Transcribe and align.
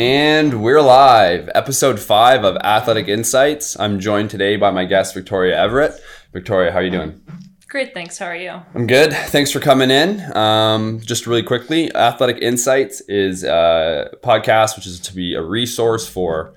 And 0.00 0.62
we're 0.62 0.80
live, 0.80 1.50
episode 1.54 2.00
five 2.00 2.42
of 2.42 2.56
Athletic 2.56 3.06
Insights. 3.06 3.78
I'm 3.78 4.00
joined 4.00 4.30
today 4.30 4.56
by 4.56 4.70
my 4.70 4.86
guest, 4.86 5.12
Victoria 5.12 5.60
Everett. 5.60 5.92
Victoria, 6.32 6.72
how 6.72 6.78
are 6.78 6.82
you 6.82 6.90
doing? 6.90 7.20
Great, 7.68 7.92
thanks. 7.92 8.16
How 8.16 8.24
are 8.24 8.34
you? 8.34 8.62
I'm 8.74 8.86
good. 8.86 9.12
Thanks 9.12 9.50
for 9.50 9.60
coming 9.60 9.90
in. 9.90 10.34
Um, 10.34 11.00
just 11.00 11.26
really 11.26 11.42
quickly, 11.42 11.94
Athletic 11.94 12.38
Insights 12.38 13.02
is 13.08 13.44
a 13.44 14.10
podcast 14.22 14.74
which 14.76 14.86
is 14.86 15.00
to 15.00 15.14
be 15.14 15.34
a 15.34 15.42
resource 15.42 16.08
for 16.08 16.54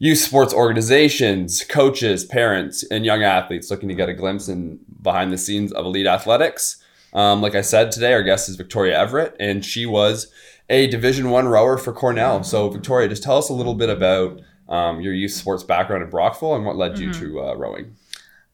youth 0.00 0.18
sports 0.18 0.52
organizations, 0.52 1.62
coaches, 1.62 2.24
parents, 2.24 2.82
and 2.90 3.04
young 3.04 3.22
athletes 3.22 3.70
looking 3.70 3.90
to 3.90 3.94
get 3.94 4.08
a 4.08 4.12
glimpse 4.12 4.48
in 4.48 4.80
behind 5.00 5.32
the 5.32 5.38
scenes 5.38 5.70
of 5.70 5.86
elite 5.86 6.08
athletics. 6.08 6.82
Um, 7.12 7.42
like 7.42 7.54
I 7.54 7.60
said 7.60 7.92
today, 7.92 8.12
our 8.12 8.24
guest 8.24 8.48
is 8.48 8.56
Victoria 8.56 8.98
Everett, 8.98 9.36
and 9.38 9.64
she 9.64 9.86
was 9.86 10.32
a 10.68 10.86
Division 10.86 11.30
One 11.30 11.48
rower 11.48 11.76
for 11.78 11.92
Cornell. 11.92 12.42
So, 12.44 12.68
Victoria, 12.70 13.08
just 13.08 13.22
tell 13.22 13.38
us 13.38 13.48
a 13.48 13.52
little 13.54 13.74
bit 13.74 13.90
about 13.90 14.40
um, 14.68 15.00
your 15.00 15.12
youth 15.12 15.32
sports 15.32 15.62
background 15.62 16.02
in 16.02 16.10
Brockville 16.10 16.54
and 16.54 16.64
what 16.64 16.76
led 16.76 16.98
you 16.98 17.12
to 17.14 17.40
uh, 17.42 17.54
rowing. 17.54 17.96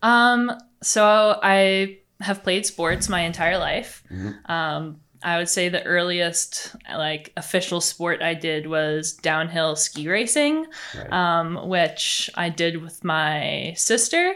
Um, 0.02 0.52
so 0.82 1.38
I 1.42 1.98
have 2.20 2.42
played 2.42 2.66
sports 2.66 3.08
my 3.08 3.20
entire 3.20 3.58
life. 3.58 4.02
Um, 4.46 5.00
I 5.22 5.38
would 5.38 5.48
say 5.48 5.68
the 5.68 5.82
earliest 5.82 6.76
like 6.92 7.32
official 7.36 7.80
sport 7.80 8.22
I 8.22 8.34
did 8.34 8.68
was 8.68 9.14
downhill 9.14 9.74
ski 9.76 10.08
racing, 10.08 10.66
Right. 10.96 11.12
um, 11.12 11.68
which 11.68 12.30
I 12.36 12.48
did 12.50 12.82
with 12.82 13.02
my 13.04 13.74
sister. 13.76 14.34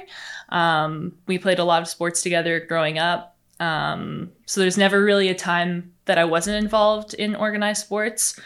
Um, 0.49 1.15
we 1.27 1.39
played 1.39 1.61
a 1.61 1.65
lot 1.65 1.83
of 1.83 1.89
sports 1.89 2.23
together 2.23 2.59
growing 2.61 2.99
up. 2.99 3.32
Um, 3.63 4.33
so 4.47 4.61
there's 4.61 4.77
never 4.79 5.03
really 5.05 5.29
a 5.29 5.35
time 5.35 5.93
that 6.07 6.19
I 6.19 6.25
wasn't 6.25 6.63
involved 6.65 7.15
in 7.15 7.35
organized 7.37 7.83
sports. 7.83 8.39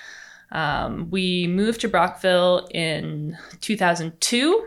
Um, 0.53 1.09
we 1.11 1.47
moved 1.47 1.81
to 1.81 1.89
Brockville 1.89 2.69
in 2.71 3.37
2002, 3.63 4.67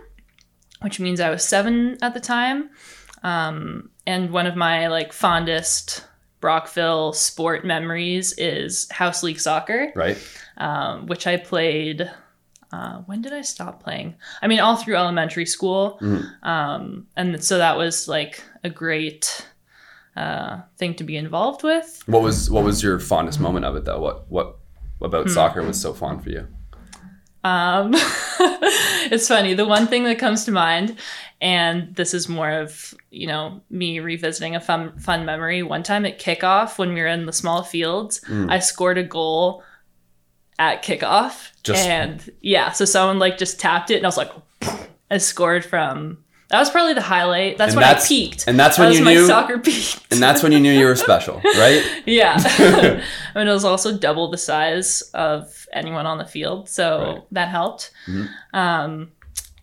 which 0.82 1.00
means 1.00 1.20
I 1.20 1.30
was 1.30 1.44
seven 1.44 1.98
at 2.02 2.14
the 2.14 2.20
time. 2.20 2.70
Um, 3.24 3.90
and 4.08 4.32
one 4.32 4.48
of 4.48 4.56
my 4.56 4.88
like 4.88 5.14
fondest 5.14 6.06
Brockville 6.42 7.14
sport 7.14 7.66
memories 7.66 8.34
is 8.38 8.90
house 8.92 9.22
league 9.24 9.40
soccer, 9.40 9.92
Right. 9.96 10.18
um, 10.58 11.06
which 11.08 11.28
I 11.28 11.38
played. 11.38 12.10
Uh, 12.72 13.00
when 13.08 13.22
did 13.22 13.34
I 13.34 13.42
stop 13.42 13.84
playing? 13.84 14.16
I 14.42 14.48
mean, 14.48 14.60
all 14.60 14.76
through 14.78 14.96
elementary 14.96 15.46
school, 15.46 15.98
Mhm. 16.02 16.44
um, 16.44 17.08
and 17.18 17.44
so 17.44 17.58
that 17.58 17.78
was 17.78 18.08
like 18.08 18.44
a 18.64 18.70
great 18.70 19.46
uh, 20.20 20.62
thing 20.78 20.94
to 20.96 21.04
be 21.04 21.16
involved 21.16 21.64
with. 21.64 22.04
What 22.06 22.22
was 22.22 22.50
what 22.52 22.64
was 22.64 22.84
your 22.84 23.00
fondest 23.00 23.40
moment 23.40 23.66
of 23.66 23.76
it 23.76 23.86
though? 23.86 24.00
What 24.00 24.26
what 24.30 24.58
about 25.02 25.30
soccer 25.30 25.62
was 25.64 25.80
so 25.80 25.94
fun 25.94 26.20
for 26.20 26.30
you? 26.30 26.48
Um, 27.44 27.92
it's 29.12 29.28
funny. 29.28 29.54
The 29.54 29.66
one 29.66 29.88
thing 29.88 30.04
that 30.04 30.20
comes 30.20 30.44
to 30.46 30.52
mind, 30.52 30.98
and 31.40 31.96
this 31.96 32.14
is 32.14 32.28
more 32.28 32.50
of 32.52 32.94
you 33.12 33.28
know 33.28 33.62
me 33.70 34.00
revisiting 34.00 34.56
a 34.56 34.60
fun 34.60 34.98
fun 35.00 35.26
memory. 35.26 35.64
One 35.64 35.84
time 35.84 36.06
at 36.06 36.20
kickoff, 36.20 36.78
when 36.78 36.94
we 36.94 37.00
were 37.02 37.08
in 37.08 37.26
the 37.26 37.34
small 37.34 37.64
fields, 37.64 38.20
Mm. 38.28 38.52
I 38.52 38.60
scored 38.60 38.98
a 38.98 39.04
goal 39.04 39.64
at 40.58 40.84
kickoff, 40.84 41.52
Just- 41.64 41.88
and 41.88 42.30
yeah, 42.42 42.72
so 42.72 42.84
someone 42.84 43.20
like 43.20 43.38
just 43.38 43.60
tapped 43.60 43.90
it, 43.92 43.96
and 43.98 44.06
I 44.06 44.10
was 44.10 44.18
like, 44.18 44.32
I 45.12 45.18
scored 45.18 45.64
from. 45.64 46.24
That 46.50 46.60
was 46.60 46.70
probably 46.72 46.94
the 46.96 47.02
highlight. 47.02 47.58
That's 47.58 47.74
And 47.74 47.78
when 47.78 47.88
that's- 47.88 48.06
I 48.06 48.08
peaked. 48.08 48.48
and 48.48 48.60
that's 48.60 48.78
that 48.78 48.82
when 48.84 48.90
was 48.90 49.00
you 49.00 49.06
knew- 49.06 49.28
soccer 49.28 49.60
peaked. 49.60 50.00
And 50.12 50.20
that's 50.22 50.42
when 50.42 50.52
you 50.52 50.60
knew 50.60 50.72
you 50.72 50.86
were 50.86 50.96
special, 50.96 51.36
right? 51.58 51.84
Yeah. 52.06 52.36
I 53.36 53.38
mean, 53.38 53.48
it 53.48 53.52
was 53.52 53.66
also 53.66 53.96
double 53.98 54.30
the 54.32 54.38
size 54.38 55.02
of 55.14 55.68
anyone 55.74 56.06
on 56.08 56.18
the 56.18 56.26
field. 56.26 56.68
So 56.68 57.00
Right. 57.00 57.22
that 57.34 57.50
helped. 57.50 57.92
Mhm. 58.08 58.30
Um, 58.54 59.12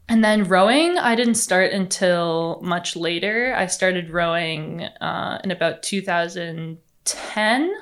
and 0.08 0.22
then 0.24 0.44
rowing, 0.44 0.96
I 0.98 1.16
didn't 1.16 1.34
start 1.34 1.72
until 1.72 2.60
much 2.62 2.94
later. 2.94 3.52
I 3.56 3.66
started 3.66 4.10
rowing 4.10 4.84
uh, 5.00 5.40
in 5.42 5.50
about 5.50 5.82
2010. 5.82 7.74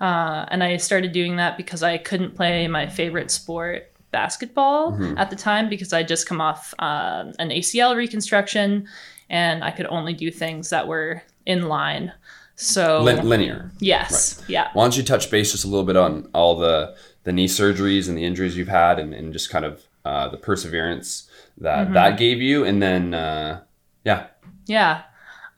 Uh, 0.00 0.46
and 0.50 0.64
I 0.64 0.76
started 0.78 1.12
doing 1.12 1.36
that 1.36 1.56
because 1.56 1.84
I 1.84 1.98
couldn't 1.98 2.34
play 2.34 2.66
my 2.66 2.88
favorite 2.88 3.30
sport, 3.30 3.91
basketball, 4.12 4.92
Mhm. 4.92 5.18
at 5.18 5.30
the 5.30 5.36
time 5.36 5.68
because 5.68 5.92
I 5.92 6.02
just 6.02 6.28
come 6.28 6.40
off 6.40 6.72
um 6.78 7.32
an 7.38 7.50
ACL 7.50 7.96
reconstruction 7.96 8.86
and 9.30 9.64
I 9.64 9.70
could 9.70 9.86
only 9.86 10.12
do 10.12 10.30
things 10.30 10.70
that 10.70 10.86
were 10.86 11.22
in 11.46 11.68
line. 11.68 12.12
So 12.54 13.02
Lin- 13.02 13.26
linear. 13.28 13.70
Yes. 13.80 14.42
Yeah. 14.46 14.68
Why 14.74 14.84
don't 14.84 14.96
you 14.96 15.02
touch 15.02 15.30
base 15.30 15.52
just 15.52 15.64
a 15.64 15.68
little 15.68 15.86
bit 15.86 15.96
on 15.96 16.28
all 16.34 16.56
the 16.56 16.94
the 17.24 17.32
knee 17.32 17.46
surgeries 17.48 18.08
and 18.08 18.16
the 18.18 18.24
injuries 18.24 18.56
you've 18.56 18.68
had, 18.68 18.98
and, 18.98 19.14
and 19.14 19.32
just 19.32 19.48
kind 19.50 19.64
of 19.64 19.82
uh, 20.04 20.28
the 20.28 20.36
perseverance 20.36 21.28
that 21.58 21.84
Mm-hmm. 21.84 21.94
that 21.94 22.18
gave 22.18 22.40
you, 22.42 22.64
and 22.64 22.82
then 22.82 23.14
uh, 23.14 23.60
yeah, 24.04 24.26
Yeah. 24.66 25.02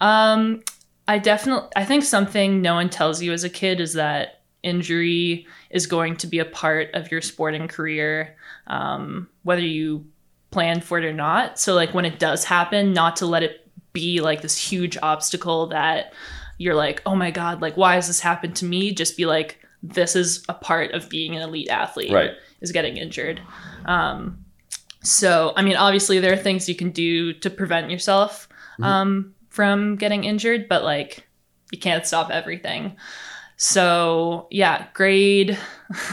Um, 0.00 0.62
I 1.08 1.18
definitely, 1.18 1.68
I 1.76 1.84
think 1.84 2.04
something 2.04 2.60
no 2.62 2.74
one 2.74 2.88
tells 2.90 3.22
you 3.22 3.32
as 3.32 3.44
a 3.44 3.48
kid 3.50 3.80
is 3.80 3.94
that 3.94 4.33
injury 4.64 5.46
is 5.70 5.86
going 5.86 6.16
to 6.16 6.26
be 6.26 6.38
a 6.38 6.44
part 6.44 6.90
of 6.94 7.10
your 7.10 7.20
sporting 7.20 7.68
career, 7.68 8.36
um, 8.66 9.28
whether 9.42 9.60
you 9.60 10.06
planned 10.50 10.84
for 10.84 10.98
it 10.98 11.04
or 11.04 11.12
not. 11.12 11.58
So, 11.58 11.74
like, 11.74 11.94
when 11.94 12.04
it 12.04 12.18
does 12.18 12.44
happen, 12.44 12.92
not 12.92 13.16
to 13.16 13.26
let 13.26 13.42
it 13.42 13.68
be 13.92 14.20
like 14.20 14.40
this 14.40 14.58
huge 14.58 14.96
obstacle 15.02 15.68
that 15.68 16.12
you're 16.58 16.74
like, 16.74 17.02
oh 17.06 17.14
my 17.14 17.30
God, 17.30 17.60
like, 17.60 17.76
why 17.76 17.94
has 17.94 18.06
this 18.06 18.20
happened 18.20 18.56
to 18.56 18.64
me? 18.64 18.92
Just 18.92 19.16
be 19.16 19.26
like, 19.26 19.60
this 19.82 20.16
is 20.16 20.44
a 20.48 20.54
part 20.54 20.92
of 20.92 21.08
being 21.08 21.36
an 21.36 21.42
elite 21.42 21.68
athlete. 21.68 22.12
right, 22.12 22.30
is 22.60 22.72
getting 22.72 22.96
injured. 22.96 23.40
Um, 23.84 24.44
so, 25.02 25.52
I 25.56 25.62
mean, 25.62 25.76
obviously, 25.76 26.18
there 26.20 26.32
are 26.32 26.36
things 26.36 26.68
you 26.68 26.74
can 26.74 26.90
do 26.90 27.34
to 27.34 27.50
prevent 27.50 27.90
yourself 27.90 28.48
um, 28.82 29.34
from 29.50 29.96
getting 29.96 30.24
injured, 30.24 30.68
but 30.68 30.82
like, 30.82 31.26
you 31.70 31.78
can't 31.78 32.06
stop 32.06 32.30
everything. 32.30 32.96
So, 33.66 34.46
yeah, 34.50 34.88
grade, 34.92 35.58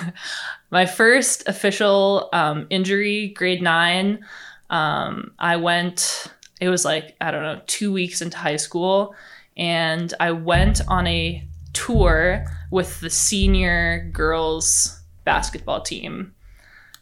my 0.72 0.86
first 0.86 1.50
official 1.50 2.30
um, 2.32 2.66
injury, 2.70 3.28
grade 3.28 3.62
nine, 3.62 4.26
um, 4.70 5.34
I 5.38 5.58
went, 5.58 6.28
it 6.62 6.70
was 6.70 6.86
like, 6.86 7.18
I 7.20 7.30
don't 7.30 7.44
know, 7.44 7.60
two 7.68 7.92
weeks 7.92 8.22
into 8.22 8.38
high 8.38 8.56
school, 8.56 9.16
and 9.58 10.14
I 10.22 10.32
went 10.32 10.80
on 10.88 11.06
a 11.08 11.46
tour 11.74 12.46
with 12.72 13.02
the 13.02 13.10
senior 13.10 14.10
girls 14.14 15.02
basketball 15.26 15.82
team. 15.82 16.34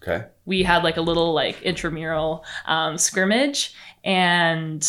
Okay, 0.01 0.25
we 0.47 0.63
had 0.63 0.83
like 0.83 0.97
a 0.97 1.01
little 1.01 1.31
like 1.31 1.61
intramural 1.61 2.43
um, 2.66 2.97
scrimmage 2.97 3.75
and 4.03 4.83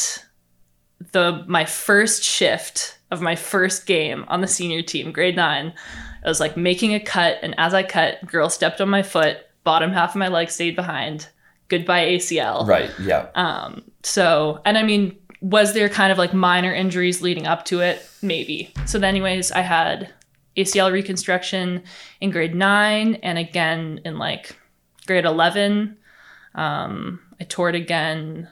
the 1.12 1.44
my 1.46 1.64
first 1.64 2.22
shift 2.22 2.98
of 3.10 3.20
my 3.20 3.34
first 3.34 3.86
game 3.86 4.24
on 4.28 4.40
the 4.40 4.46
senior 4.46 4.82
team 4.82 5.12
grade 5.12 5.36
nine 5.36 5.72
i 6.24 6.28
was 6.28 6.40
like 6.40 6.56
making 6.56 6.94
a 6.94 7.00
cut 7.00 7.38
and 7.42 7.54
as 7.58 7.74
i 7.74 7.82
cut 7.82 8.24
girl 8.26 8.48
stepped 8.48 8.80
on 8.80 8.88
my 8.88 9.02
foot 9.02 9.38
bottom 9.64 9.92
half 9.92 10.10
of 10.10 10.16
my 10.16 10.28
leg 10.28 10.50
stayed 10.50 10.76
behind 10.76 11.28
goodbye 11.68 12.06
acl 12.06 12.66
right, 12.66 12.90
yeah, 13.00 13.28
um, 13.34 13.82
so, 14.02 14.60
and 14.64 14.78
I 14.78 14.82
mean, 14.82 15.16
was 15.40 15.74
there 15.74 15.88
kind 15.88 16.12
of 16.12 16.18
like 16.18 16.34
minor 16.34 16.72
injuries 16.72 17.22
leading 17.22 17.46
up 17.46 17.64
to 17.66 17.80
it? 17.80 18.06
Maybe. 18.22 18.72
So, 18.86 18.98
then 18.98 19.08
anyways, 19.08 19.52
I 19.52 19.60
had 19.60 20.12
ACL 20.56 20.92
reconstruction 20.92 21.82
in 22.20 22.30
grade 22.30 22.54
nine 22.54 23.16
and 23.16 23.38
again 23.38 24.00
in 24.04 24.18
like 24.18 24.56
grade 25.06 25.24
11. 25.24 25.96
Um, 26.54 27.20
I 27.40 27.44
tore 27.44 27.68
it 27.68 27.74
again 27.74 28.48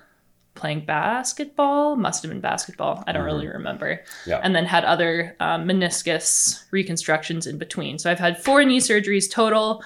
playing 0.59 0.85
basketball. 0.85 1.97
Must 1.97 2.23
have 2.23 2.31
been 2.31 2.41
basketball. 2.43 3.03
I 3.07 3.13
don't 3.13 3.25
really 3.25 3.47
remember. 3.49 4.03
Yeah. 4.27 4.41
And 4.43 4.55
then 4.55 4.67
had 4.67 4.85
other 4.85 5.35
um, 5.41 5.67
meniscus 5.67 6.63
reconstructions 6.71 7.47
in 7.47 7.57
between. 7.59 7.99
So, 7.99 8.11
I've 8.11 8.19
had 8.19 8.37
four 8.43 8.63
knee 8.65 8.81
surgeries 8.81 9.31
total. 9.31 9.83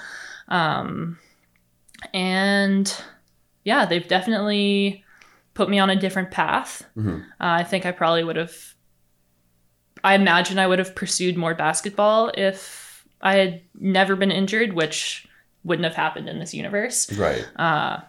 Um, 0.49 1.19
and 2.13 2.93
yeah, 3.65 3.85
they've 3.87 4.07
definitely 4.09 5.05
put 5.55 5.69
me 5.69 5.79
on 5.79 5.91
a 5.91 5.97
different 5.97 6.31
path. 6.31 6.85
Mhm. 6.97 7.21
Uh, 7.23 7.61
I 7.61 7.65
think 7.65 7.87
I 7.87 7.93
probably 7.93 8.25
would 8.25 8.37
have. 8.37 8.75
I 10.05 10.15
imagine 10.15 10.59
I 10.59 10.67
would 10.67 10.81
have 10.81 10.95
pursued 10.97 11.37
more 11.37 11.55
basketball 11.55 12.33
if 12.37 13.07
I 13.21 13.37
had 13.37 13.63
never 13.79 14.17
been 14.17 14.33
injured, 14.33 14.73
which 14.73 15.29
wouldn't 15.63 15.85
have 15.85 15.95
happened 15.95 16.29
in 16.29 16.41
this 16.41 16.53
universe. 16.55 17.13
right. 17.13 17.47
Uh, 17.57 18.01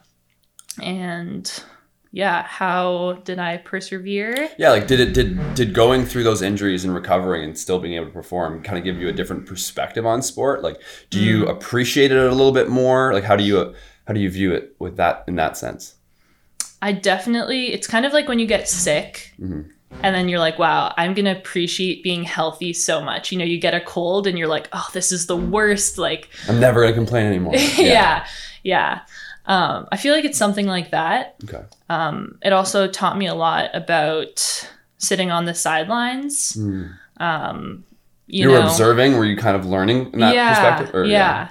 and 0.81 1.63
yeah, 2.15 2.43
how 2.43 3.13
did 3.25 3.39
I 3.39 3.57
persevere? 3.57 4.47
Yeah, 4.59 4.69
like 4.69 4.85
did 4.87 4.99
it 4.99 5.13
did 5.13 5.55
did 5.55 5.73
going 5.73 6.05
through 6.05 6.23
those 6.23 6.43
injuries 6.43 6.85
and 6.85 6.93
recovering 6.93 7.43
and 7.43 7.57
still 7.57 7.79
being 7.79 7.95
able 7.95 8.05
to 8.05 8.11
perform 8.11 8.61
kind 8.61 8.77
of 8.77 8.83
give 8.83 8.97
you 9.01 9.09
a 9.09 9.11
different 9.11 9.47
perspective 9.47 10.05
on 10.05 10.21
sport? 10.21 10.61
Like, 10.61 10.79
do 11.09 11.19
you 11.19 11.47
appreciate 11.47 12.11
it 12.11 12.17
a 12.17 12.29
little 12.29 12.51
bit 12.51 12.69
more? 12.69 13.13
Like, 13.13 13.23
how 13.23 13.35
do 13.35 13.43
you 13.43 13.73
how 14.07 14.13
do 14.13 14.19
you 14.19 14.29
view 14.29 14.53
it 14.53 14.75
with 14.79 14.95
that 14.97 15.23
in 15.27 15.35
that 15.37 15.57
sense? 15.57 15.95
I 16.83 16.91
definitely, 16.91 17.73
it's 17.73 17.87
kind 17.87 18.05
of 18.05 18.13
like 18.13 18.27
when 18.27 18.39
you 18.39 18.45
get 18.45 18.67
sick 18.69 19.31
Mhm. 19.41 19.69
and 20.03 20.13
then 20.15 20.27
you're 20.27 20.39
like, 20.39 20.59
wow, 20.59 20.93
I'm 20.97 21.13
gonna 21.15 21.31
appreciate 21.31 22.03
being 22.03 22.23
healthy 22.23 22.73
so 22.73 23.01
much. 23.01 23.31
You 23.31 23.39
know, 23.39 23.45
you 23.45 23.57
get 23.59 23.73
a 23.73 23.79
cold 23.79 24.27
and 24.27 24.37
you're 24.37 24.49
like, 24.49 24.67
oh, 24.73 24.87
this 24.93 25.11
is 25.11 25.25
the 25.25 25.37
worst. 25.37 25.97
Like, 25.97 26.29
I'm 26.47 26.59
never 26.59 26.81
gonna 26.83 26.93
complain 26.93 27.25
anymore. 27.25 27.55
yeah, 27.77 28.27
yeah. 28.63 28.99
Um, 29.45 29.87
I 29.91 29.97
feel 29.97 30.15
like 30.15 30.25
it's 30.25 30.37
something 30.37 30.67
like 30.67 30.91
that. 30.91 31.35
Okay. 31.43 31.63
Um, 31.89 32.37
it 32.41 32.53
also 32.53 32.87
taught 32.87 33.17
me 33.17 33.27
a 33.27 33.35
lot 33.35 33.69
about 33.73 34.69
sitting 34.97 35.31
on 35.31 35.45
the 35.45 35.53
sidelines. 35.53 36.53
Mm. 36.53 36.93
Um, 37.17 37.83
you, 38.27 38.43
You, 38.43 38.51
were 38.51 38.59
know, 38.59 38.67
observing. 38.67 39.17
Were 39.17 39.25
you 39.25 39.35
kind 39.37 39.55
of 39.55 39.65
learning 39.65 40.13
in 40.13 40.19
that 40.19 40.33
yeah, 40.33 40.49
perspective? 40.53 40.95
Or- 40.95 41.05
yeah. 41.05 41.49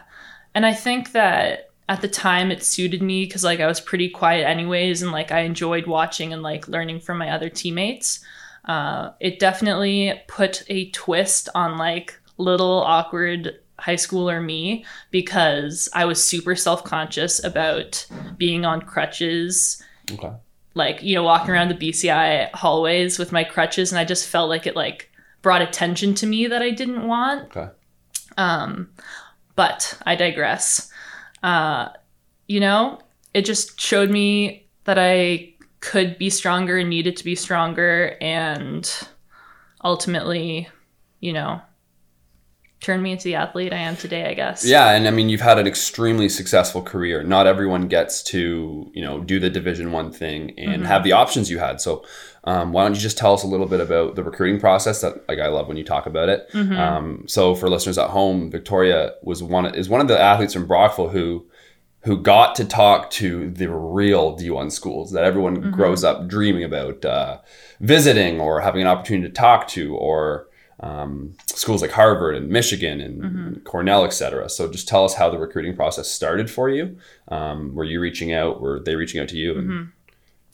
And 0.54 0.64
I 0.64 0.74
think 0.74 1.12
that 1.12 1.70
at 1.88 2.00
the 2.00 2.08
time 2.08 2.50
it 2.50 2.62
suited 2.62 3.02
me 3.02 3.24
because 3.24 3.44
like 3.44 3.60
I 3.60 3.66
was 3.66 3.80
pretty 3.80 4.08
quiet 4.08 4.46
anyways, 4.46 5.02
and 5.02 5.12
like 5.12 5.30
I 5.32 5.40
enjoyed 5.40 5.86
watching 5.86 6.32
and 6.32 6.42
like 6.42 6.68
learning 6.68 7.00
from 7.00 7.18
my 7.18 7.30
other 7.30 7.48
teammates. 7.50 8.20
Uh, 8.64 9.10
it 9.20 9.38
definitely 9.38 10.20
put 10.28 10.62
a 10.68 10.88
twist 10.90 11.48
on 11.54 11.78
like 11.78 12.18
little 12.38 12.78
awkward 12.80 13.58
high 13.82 13.96
schooler 13.96 14.42
me 14.44 14.84
because 15.10 15.88
I 15.92 16.04
was 16.04 16.22
super 16.22 16.54
self 16.56 16.84
conscious 16.84 17.42
about 17.44 18.06
being 18.38 18.64
on 18.64 18.80
crutches 18.82 19.82
Okay. 20.10 20.32
like 20.74 21.02
you 21.02 21.14
know 21.14 21.22
walking 21.24 21.50
around 21.50 21.68
the 21.68 21.74
BCI 21.90 22.50
hallways 22.54 23.18
with 23.18 23.32
my 23.32 23.44
crutches 23.44 23.92
and 23.92 23.98
I 23.98 24.04
just 24.04 24.28
felt 24.28 24.48
like 24.48 24.66
it 24.66 24.76
like 24.76 25.10
brought 25.42 25.62
attention 25.62 26.14
to 26.14 26.26
me 26.26 26.46
that 26.46 26.62
I 26.62 26.70
didn't 26.70 27.06
want. 27.06 27.56
Okay. 27.56 27.68
Um 28.38 28.88
but 29.56 29.98
I 30.06 30.14
digress. 30.16 30.90
Uh 31.42 31.88
you 32.48 32.60
know, 32.60 33.00
it 33.34 33.44
just 33.44 33.80
showed 33.80 34.10
me 34.10 34.66
that 34.84 34.98
I 34.98 35.54
could 35.80 36.18
be 36.18 36.30
stronger 36.30 36.78
and 36.78 36.88
needed 36.90 37.16
to 37.16 37.24
be 37.24 37.34
stronger 37.34 38.16
and 38.20 38.88
ultimately, 39.82 40.68
you 41.20 41.32
know, 41.32 41.60
turned 42.82 43.02
me 43.02 43.12
into 43.12 43.24
the 43.24 43.36
athlete 43.36 43.72
I 43.72 43.76
am 43.78 43.96
today, 43.96 44.26
I 44.28 44.34
guess. 44.34 44.64
Yeah, 44.64 44.90
and 44.90 45.06
I 45.06 45.10
mean 45.10 45.28
you've 45.28 45.40
had 45.40 45.58
an 45.58 45.66
extremely 45.66 46.28
successful 46.28 46.82
career. 46.82 47.22
Not 47.22 47.46
everyone 47.46 47.88
gets 47.88 48.22
to 48.24 48.90
you 48.92 49.02
know 49.02 49.20
do 49.20 49.38
the 49.40 49.48
Division 49.48 49.92
One 49.92 50.12
thing 50.12 50.52
and 50.58 50.82
Mhm. 50.82 50.86
have 50.86 51.04
the 51.04 51.12
options 51.12 51.50
you 51.50 51.58
had. 51.58 51.80
So 51.80 52.04
um, 52.44 52.72
why 52.72 52.82
don't 52.82 52.94
you 52.94 53.00
just 53.00 53.16
tell 53.16 53.32
us 53.34 53.44
a 53.44 53.46
little 53.46 53.66
bit 53.66 53.80
about 53.80 54.16
the 54.16 54.24
recruiting 54.24 54.58
process? 54.60 55.00
That 55.00 55.26
like 55.28 55.38
I 55.38 55.46
love 55.46 55.68
when 55.68 55.76
you 55.76 55.84
talk 55.84 56.06
about 56.06 56.28
it. 56.28 56.48
Mhm. 56.52 56.76
Um, 56.76 57.24
so 57.28 57.54
for 57.54 57.70
listeners 57.70 57.98
at 57.98 58.10
home, 58.10 58.50
Victoria 58.50 59.12
was 59.22 59.42
one 59.42 59.64
is 59.74 59.88
one 59.88 60.00
of 60.00 60.08
the 60.08 60.20
athletes 60.20 60.52
from 60.52 60.66
Brockville 60.66 61.08
who 61.08 61.46
who 62.04 62.16
got 62.20 62.56
to 62.56 62.64
talk 62.64 63.10
to 63.12 63.48
the 63.50 63.68
real 63.70 64.36
D1 64.36 64.70
schools 64.72 65.12
that 65.12 65.22
everyone 65.22 65.56
Mhm. 65.62 65.70
grows 65.70 66.02
up 66.02 66.26
dreaming 66.26 66.64
about 66.64 67.04
uh, 67.04 67.36
visiting 67.80 68.40
or 68.40 68.60
having 68.60 68.80
an 68.82 68.88
opportunity 68.88 69.28
to 69.28 69.32
talk 69.32 69.68
to, 69.68 69.94
or 69.94 70.48
um, 70.80 71.34
schools 71.46 71.82
like 71.82 71.90
Harvard 71.92 72.34
and 72.34 72.48
Michigan 72.48 73.00
and 73.00 73.22
Mhm. 73.22 73.64
Cornell, 73.64 74.04
et 74.04 74.12
cetera. 74.12 74.48
So 74.48 74.70
just 74.70 74.88
tell 74.88 75.04
us 75.04 75.14
how 75.14 75.30
the 75.30 75.38
recruiting 75.38 75.76
process 75.76 76.08
started 76.08 76.50
for 76.50 76.68
you. 76.68 76.96
Um, 77.28 77.74
were 77.74 77.84
you 77.84 78.00
reaching 78.00 78.32
out? 78.32 78.60
Were 78.60 78.80
they 78.80 78.96
reaching 78.96 79.20
out 79.20 79.28
to 79.28 79.36
you? 79.36 79.56
And, 79.58 79.68
Mhm. 79.70 79.92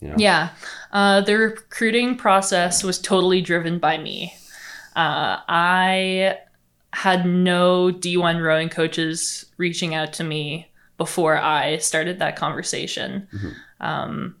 you 0.01 0.07
know. 0.09 0.15
Yeah. 0.17 0.49
Uh, 0.91 1.21
the 1.21 1.35
recruiting 1.37 2.15
process 2.15 2.83
was 2.83 2.99
totally 2.99 3.41
driven 3.41 3.79
by 3.79 3.97
me. 3.97 4.33
Uh, 4.95 5.37
I 5.47 6.37
had 6.93 7.25
no 7.25 7.91
D1 7.91 8.39
rowing 8.39 8.69
coaches 8.69 9.45
reaching 9.57 9.93
out 9.95 10.11
to 10.13 10.23
me 10.23 10.71
before 10.97 11.37
I 11.37 11.77
started 11.77 12.19
that 12.19 12.35
conversation. 12.35 13.27
Mhm. 13.33 13.53
Um, 13.79 14.35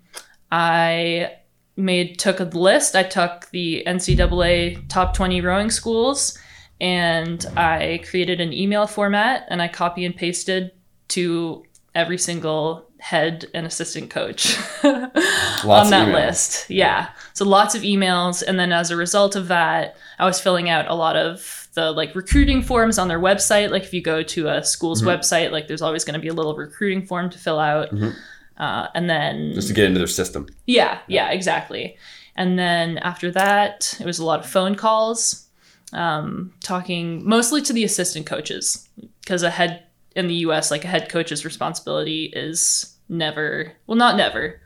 I 0.51 1.31
made 1.79 2.19
took 2.19 2.39
a 2.39 2.43
list. 2.43 2.95
I 2.95 3.03
took 3.03 3.49
the 3.51 3.83
NCAA 3.87 4.87
top 4.89 5.13
20 5.13 5.41
rowing 5.41 5.69
schools 5.71 6.37
and 6.81 7.45
I 7.57 8.01
created 8.09 8.39
an 8.41 8.53
email 8.53 8.87
format 8.87 9.45
and 9.49 9.61
I 9.61 9.67
copy 9.67 10.05
and 10.05 10.15
pasted 10.15 10.71
to 11.09 11.63
every 11.95 12.17
single 12.17 12.85
head 12.99 13.45
and 13.53 13.65
assistant 13.65 14.09
coach 14.09 14.57
on 14.83 15.89
that 15.89 16.09
list. 16.13 16.69
Yeah. 16.69 17.09
So 17.33 17.45
lots 17.45 17.73
of 17.75 17.81
emails. 17.81 18.43
And 18.45 18.59
then 18.59 18.71
as 18.71 18.91
a 18.91 18.97
result 18.97 19.35
of 19.35 19.47
that, 19.47 19.95
I 20.19 20.25
was 20.25 20.39
filling 20.39 20.69
out 20.69 20.87
a 20.89 20.93
lot 20.95 21.15
of 21.15 21.67
the 21.75 21.91
like 21.91 22.13
recruiting 22.15 22.61
forms 22.61 22.97
on 22.97 23.07
their 23.07 23.19
website. 23.19 23.71
Like 23.71 23.83
if 23.83 23.93
you 23.93 24.01
go 24.01 24.21
to 24.23 24.47
a 24.49 24.63
school's 24.63 25.01
Mhm. 25.01 25.07
website, 25.17 25.51
like 25.51 25.67
there's 25.67 25.81
always 25.81 26.03
going 26.03 26.15
to 26.15 26.19
be 26.19 26.27
a 26.27 26.33
little 26.33 26.55
recruiting 26.55 27.05
form 27.05 27.29
to 27.29 27.37
fill 27.37 27.59
out. 27.59 27.89
Mhm. 27.93 28.13
Uh, 28.59 28.87
and 28.93 29.09
then 29.09 29.53
Just 29.53 29.69
to 29.69 29.73
get 29.73 29.85
into 29.85 29.99
their 29.99 30.07
system. 30.07 30.47
yeah, 30.67 30.99
yeah, 31.07 31.29
exactly. 31.31 31.95
And 32.35 32.59
then 32.59 32.97
after 32.99 33.31
that, 33.31 33.95
it 33.99 34.05
was 34.05 34.19
a 34.19 34.25
lot 34.25 34.39
of 34.41 34.45
phone 34.45 34.75
calls, 34.75 35.47
um, 35.93 36.53
talking 36.63 37.27
mostly 37.27 37.61
to 37.63 37.73
the 37.73 37.83
assistant 37.83 38.25
coaches 38.25 38.87
because 39.21 39.43
a 39.43 39.49
head 39.49 39.83
in 40.15 40.27
the 40.27 40.35
U.S. 40.35 40.71
like 40.71 40.83
a 40.83 40.87
head 40.87 41.07
coach's 41.09 41.45
responsibility 41.45 42.25
is 42.35 42.97
never, 43.07 43.71
well, 43.87 43.97
not 43.97 44.17
never, 44.17 44.59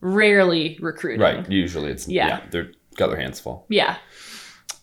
rarely 0.00 0.78
recruiting. 0.80 1.20
Right. 1.20 1.48
Usually 1.50 1.90
it's 1.90 2.08
Yeah. 2.08 2.26
yeah, 2.28 2.40
they're 2.50 2.72
got 2.96 3.08
their 3.10 3.20
hands 3.20 3.38
full. 3.40 3.66
Yeah. 3.68 3.96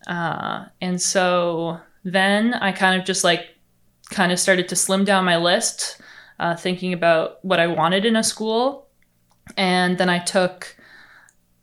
Uh, 0.08 0.66
and 0.82 1.02
so 1.02 1.80
then 2.04 2.54
I 2.54 2.72
kind 2.72 3.00
of 3.00 3.06
just 3.06 3.24
like 3.24 3.48
kind 4.10 4.32
of 4.32 4.40
started 4.40 4.70
to 4.70 4.76
slim 4.76 5.04
down 5.04 5.26
my 5.26 5.38
list, 5.38 6.00
uh, 6.40 6.56
thinking 6.56 6.94
about 6.94 7.44
what 7.44 7.60
I 7.60 7.68
wanted 7.68 8.06
in 8.06 8.16
a 8.16 8.24
school. 8.24 8.88
And 9.56 9.98
then 9.98 10.10
I 10.10 10.20
took, 10.20 10.76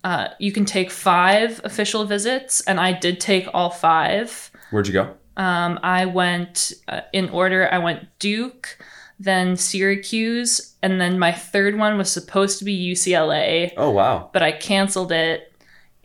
uh, 0.05 0.29
you 0.38 0.53
can 0.53 0.65
take 0.65 0.91
five 0.91 1.61
official 1.65 2.05
visits, 2.05 2.61
and 2.62 2.81
I 2.81 2.93
did 2.93 3.21
take 3.21 3.47
all 3.53 3.71
five. 3.71 4.50
Where'd 4.71 4.87
you 4.87 4.93
go? 4.93 5.15
Um, 5.37 5.79
I 5.82 6.06
went 6.06 6.73
uh, 6.88 7.03
in 7.12 7.29
order, 7.31 7.69
I 7.71 7.79
went 7.79 8.06
Duke, 8.19 8.79
then 9.19 9.56
Syracuse, 9.56 10.75
and 10.82 11.00
then 11.00 11.19
my 11.19 11.32
third 11.32 11.76
one 11.79 11.99
was 11.99 12.11
supposed 12.11 12.59
to 12.59 12.65
be 12.65 12.93
UCLA, 12.93 13.73
Oh 13.76 13.91
wow. 13.91 14.31
but 14.32 14.43
I 14.43 14.53
canceled 14.53 15.12
it. 15.12 15.50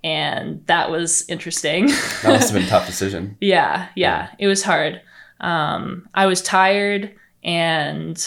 And 0.04 0.66
that 0.68 0.90
was 0.92 1.28
interesting. 1.30 1.88
That 2.24 2.32
must 2.32 2.50
have 2.52 2.54
been 2.54 2.64
a 2.68 2.70
tough 2.70 2.86
decision. 2.94 3.38
Yeah, 3.42 3.90
yeah, 3.96 4.30
it 4.40 4.48
was 4.48 4.64
hard. 4.64 5.02
Um, 5.42 6.08
I 6.14 6.26
was 6.26 6.42
tired, 6.42 7.14
and 7.44 8.18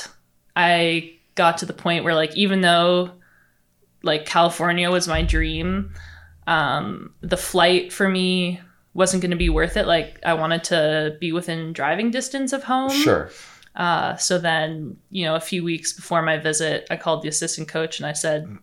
I 0.57 1.15
got 1.35 1.59
to 1.59 1.67
the 1.67 1.73
point 1.73 2.05
where, 2.05 2.15
like, 2.15 2.37
even 2.37 2.61
though 2.61 3.11
like 4.03 4.27
California 4.27 4.91
was 4.91 5.07
my 5.07 5.23
dream, 5.23 5.93
um, 6.47 7.15
the 7.21 7.37
flight 7.37 7.93
for 7.93 8.09
me 8.09 8.61
wasn't 8.95 9.23
going 9.23 9.31
to 9.31 9.37
be 9.37 9.49
worth 9.49 9.77
it. 9.77 9.87
Like, 9.87 10.19
I 10.25 10.35
wanted 10.35 10.65
to 10.65 11.17
be 11.21 11.33
within 11.33 11.73
driving 11.73 12.11
distance 12.11 12.53
of 12.53 12.65
home. 12.65 12.91
Sure. 12.91 13.31
Uh, 13.75 14.17
so 14.17 14.39
then, 14.39 14.97
you 15.11 15.25
know, 15.25 15.35
a 15.35 15.41
few 15.41 15.65
weeks 15.65 15.93
before 15.93 16.21
my 16.23 16.37
visit, 16.37 16.87
I 16.91 16.97
called 16.97 17.23
the 17.23 17.29
assistant 17.29 17.69
coach 17.69 17.99
and 18.01 18.07
I 18.07 18.13
said, 18.13 18.59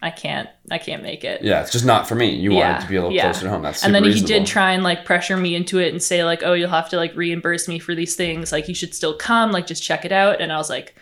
"I 0.00 0.10
can't, 0.10 0.48
I 0.70 0.78
can't 0.78 1.02
make 1.02 1.22
it." 1.22 1.42
Yeah, 1.42 1.60
it's 1.60 1.70
just 1.70 1.84
not 1.84 2.08
for 2.08 2.14
me. 2.14 2.30
You 2.34 2.52
Yeah, 2.52 2.70
wanted 2.72 2.84
to 2.84 2.88
be 2.88 2.96
a 2.96 3.00
little 3.02 3.14
yeah. 3.14 3.24
closer 3.24 3.42
to 3.42 3.50
home. 3.50 3.60
That's 3.60 3.84
and 3.84 3.94
then 3.94 4.04
reasonable. 4.04 4.26
he 4.32 4.38
did 4.38 4.46
try 4.46 4.72
and 4.72 4.82
like 4.82 5.04
pressure 5.04 5.36
me 5.36 5.54
into 5.54 5.78
it 5.80 5.92
and 5.92 6.02
say 6.02 6.24
like 6.24 6.42
oh 6.44 6.54
you'll 6.54 6.70
have 6.70 6.88
to 6.90 6.96
like 6.96 7.14
reimburse 7.14 7.68
me 7.68 7.78
for 7.78 7.94
these 7.94 8.16
things 8.16 8.52
like 8.52 8.68
you 8.68 8.74
should 8.74 8.94
still 8.94 9.14
come 9.14 9.52
like 9.52 9.66
just 9.66 9.82
check 9.82 10.06
it 10.06 10.12
out 10.12 10.40
and 10.40 10.50
i 10.50 10.56
was 10.56 10.70
like 10.70 10.94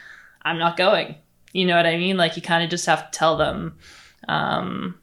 i'm 0.44 0.58
not 0.58 0.76
going 0.76 1.14
you 1.52 1.66
know 1.66 1.76
what 1.76 1.86
i 1.86 1.96
mean 1.96 2.16
like 2.16 2.36
you 2.36 2.42
kind 2.42 2.62
of 2.64 2.70
just 2.70 2.86
have 2.86 3.10
to 3.10 3.18
tell 3.18 3.36
them 3.36 3.76
um 4.28 4.98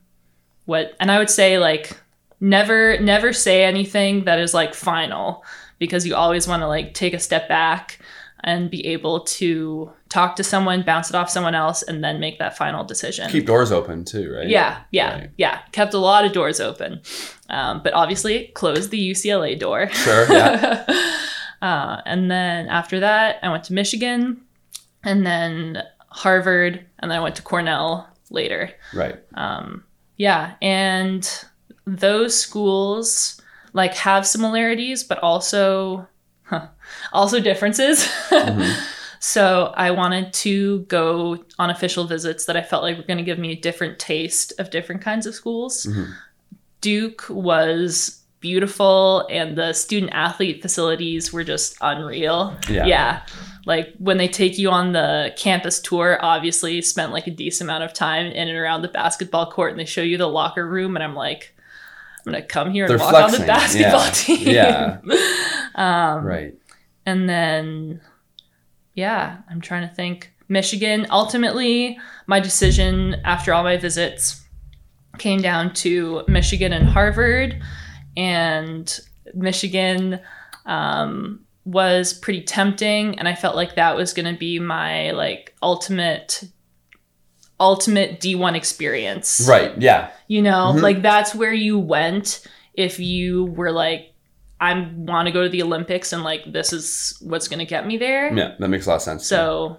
what 0.65 0.93
and 0.99 1.11
i 1.11 1.17
would 1.17 1.29
say 1.29 1.57
like 1.59 1.99
never 2.39 2.99
never 2.99 3.33
say 3.33 3.63
anything 3.63 4.23
that 4.25 4.39
is 4.39 4.53
like 4.53 4.73
final 4.73 5.43
because 5.77 6.05
you 6.05 6.15
always 6.15 6.47
want 6.47 6.61
to 6.61 6.67
like 6.67 6.93
take 6.93 7.13
a 7.13 7.19
step 7.19 7.47
back 7.49 7.99
and 8.41 8.69
be 8.71 8.85
able 8.87 9.19
to 9.21 9.91
talk 10.07 10.37
to 10.37 10.43
someone 10.45 10.81
bounce 10.81 11.09
it 11.09 11.15
off 11.15 11.29
someone 11.29 11.53
else 11.53 11.83
and 11.83 12.01
then 12.01 12.21
make 12.21 12.39
that 12.39 12.55
final 12.55 12.85
decision 12.85 13.29
keep 13.29 13.45
doors 13.45 13.69
open 13.71 14.05
too, 14.05 14.33
right? 14.33 14.47
yeah, 14.47 14.81
yeah, 14.91 15.13
Right. 15.19 15.29
yeah. 15.37 15.59
Kept 15.73 15.93
a 15.93 15.97
lot 15.97 16.23
of 16.23 16.31
doors 16.31 16.61
open, 16.61 17.01
um, 17.49 17.81
but 17.83 17.93
obviously 17.93 18.47
closed 18.55 18.91
the 18.91 19.11
UCLA 19.11 19.59
door. 19.59 19.89
Sure. 19.89 20.25
Yeah. 20.31 20.85
uh, 21.61 22.01
and 22.05 22.31
then 22.31 22.69
after 22.69 23.01
that, 23.01 23.39
I 23.43 23.49
went 23.49 23.65
to 23.65 23.73
Michigan, 23.73 24.39
and 25.03 25.25
then 25.25 25.83
Harvard, 26.09 26.85
and 26.99 27.09
then 27.11 27.17
I 27.19 27.21
went 27.21 27.35
to 27.37 27.41
Cornell 27.41 28.07
later. 28.31 28.71
right. 28.93 29.17
Um, 29.35 29.83
yeah, 30.17 30.55
and 30.61 31.27
those 31.85 32.37
schools 32.39 33.41
like 33.73 33.93
have 33.95 34.27
similarities, 34.27 35.03
but 35.03 35.17
also 35.19 36.07
huh, 36.43 36.67
also 37.13 37.39
differences. 37.39 38.05
Mhm. 38.29 38.75
So 39.21 39.73
I 39.75 39.91
wanted 39.91 40.31
to 40.45 40.79
go 40.83 41.43
on 41.59 41.69
official 41.69 42.05
visits 42.05 42.45
that 42.45 42.55
I 42.55 42.61
felt 42.61 42.83
like 42.83 42.95
were 42.95 43.03
going 43.03 43.17
to 43.17 43.23
give 43.23 43.37
me 43.37 43.51
a 43.51 43.55
different 43.55 43.99
taste 43.99 44.53
of 44.59 44.69
different 44.69 45.01
kinds 45.01 45.25
of 45.25 45.35
schools. 45.35 45.85
Mhm. 45.85 46.13
Duke 46.79 47.25
was 47.29 48.21
beautiful, 48.39 49.27
and 49.29 49.57
the 49.57 49.73
student 49.73 50.13
athlete 50.13 50.61
facilities 50.61 51.33
were 51.33 51.43
just 51.43 51.75
unreal. 51.81 52.55
Yeah. 52.69 52.85
Yeah. 52.85 53.21
Like 53.69 53.93
when 53.99 54.17
they 54.17 54.27
take 54.27 54.57
you 54.57 54.71
on 54.71 54.93
the 54.93 55.31
campus 55.37 55.79
tour, 55.79 56.17
obviously 56.23 56.81
spent 56.81 57.11
like 57.11 57.27
a 57.27 57.31
decent 57.31 57.69
amount 57.69 57.83
of 57.83 57.93
time 57.93 58.25
in 58.25 58.47
and 58.47 58.57
around 58.57 58.81
the 58.81 58.87
basketball 58.87 59.51
court 59.51 59.69
and 59.69 59.79
they 59.79 59.85
show 59.85 60.01
you 60.01 60.17
the 60.17 60.27
locker 60.27 60.67
room 60.67 60.95
and 60.95 61.03
I'm 61.03 61.13
like 61.13 61.53
I'm 62.25 62.31
gonna 62.31 62.43
come 62.43 62.71
here 62.71 62.85
and 62.85 62.89
They're 62.91 62.97
walk 62.97 63.13
on 63.13 63.31
the 63.31 63.45
basketball 63.45 64.05
Yeah. 64.05 64.11
team. 64.11 64.47
Yeah. 64.47 64.97
um, 65.75 66.25
right. 66.25 66.55
and 67.05 67.29
then, 67.29 68.01
yeah, 68.95 69.37
I'm 69.47 69.61
trying 69.61 69.87
to 69.87 69.93
think. 69.93 70.33
Michigan, 70.47 71.05
ultimately, 71.11 71.99
my 72.25 72.39
decision 72.39 73.17
after 73.23 73.53
all 73.53 73.61
my 73.61 73.77
visits 73.77 74.43
came 75.19 75.41
down 75.41 75.75
to 75.75 76.23
Michigan 76.27 76.73
and 76.73 76.89
Harvard. 76.89 77.61
And 78.17 78.99
Michigan 79.35 80.19
um, 80.65 81.41
was 81.71 82.13
pretty 82.13 82.41
tempting. 82.41 83.17
And 83.19 83.27
I 83.27 83.35
felt 83.35 83.55
like 83.55 83.75
that 83.75 83.95
was 83.95 84.13
going 84.13 84.31
to 84.31 84.37
be 84.39 84.59
my 84.59 85.11
like 85.11 85.55
ultimate, 85.61 86.43
ultimate 87.59 88.19
D1 88.19 88.55
experience. 88.55 89.45
Right. 89.47 89.73
Yeah. 89.81 90.09
You 90.27 90.41
know, 90.41 90.73
Mhm. 90.75 90.81
like 90.81 91.01
that's 91.01 91.35
where 91.35 91.53
you 91.53 91.77
went 91.77 92.45
if 92.73 92.99
you 92.99 93.45
were 93.45 93.71
like, 93.71 94.13
I 94.61 94.89
want 94.95 95.27
to 95.27 95.31
go 95.31 95.43
to 95.43 95.49
the 95.49 95.61
Olympics 95.63 96.11
and 96.13 96.23
like 96.23 96.51
this 96.51 96.73
is 96.73 97.17
what's 97.21 97.47
going 97.47 97.59
to 97.59 97.65
get 97.65 97.85
me 97.87 97.97
there. 97.97 98.33
Yeah. 98.33 98.55
That 98.59 98.69
makes 98.69 98.85
a 98.85 98.89
lot 98.89 98.95
of 98.97 99.01
sense. 99.01 99.25
So, 99.25 99.77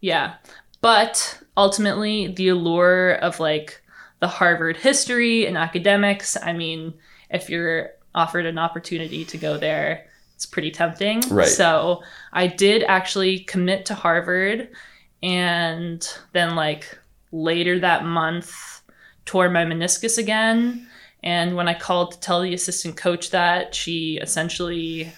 yeah. 0.00 0.34
But 0.80 1.38
ultimately, 1.56 2.28
the 2.28 2.48
allure 2.48 3.12
of 3.14 3.38
like 3.40 3.82
the 4.20 4.28
Harvard 4.28 4.76
history 4.78 5.46
and 5.46 5.56
academics, 5.56 6.36
I 6.42 6.52
mean, 6.52 6.94
if 7.30 7.48
you're 7.50 7.90
offered 8.14 8.46
an 8.46 8.58
opportunity 8.58 9.24
to 9.26 9.36
go 9.38 9.56
there, 9.56 10.06
it's 10.40 10.46
pretty 10.46 10.70
tempting. 10.70 11.20
Right. 11.30 11.46
So, 11.46 12.02
I 12.32 12.46
did 12.46 12.82
actually 12.84 13.40
commit 13.40 13.84
to 13.86 13.94
Harvard 13.94 14.70
and 15.22 16.02
then 16.32 16.54
like 16.56 16.98
later 17.30 17.78
that 17.78 18.06
month 18.06 18.80
tore 19.26 19.50
my 19.50 19.66
meniscus 19.66 20.16
again 20.16 20.88
and 21.22 21.54
when 21.56 21.68
i 21.68 21.74
called 21.74 22.12
to 22.12 22.20
tell 22.20 22.40
the 22.40 22.54
assistant 22.54 22.96
coach 22.96 23.28
that 23.30 23.74
she 23.74 24.18
essentially 24.22 25.12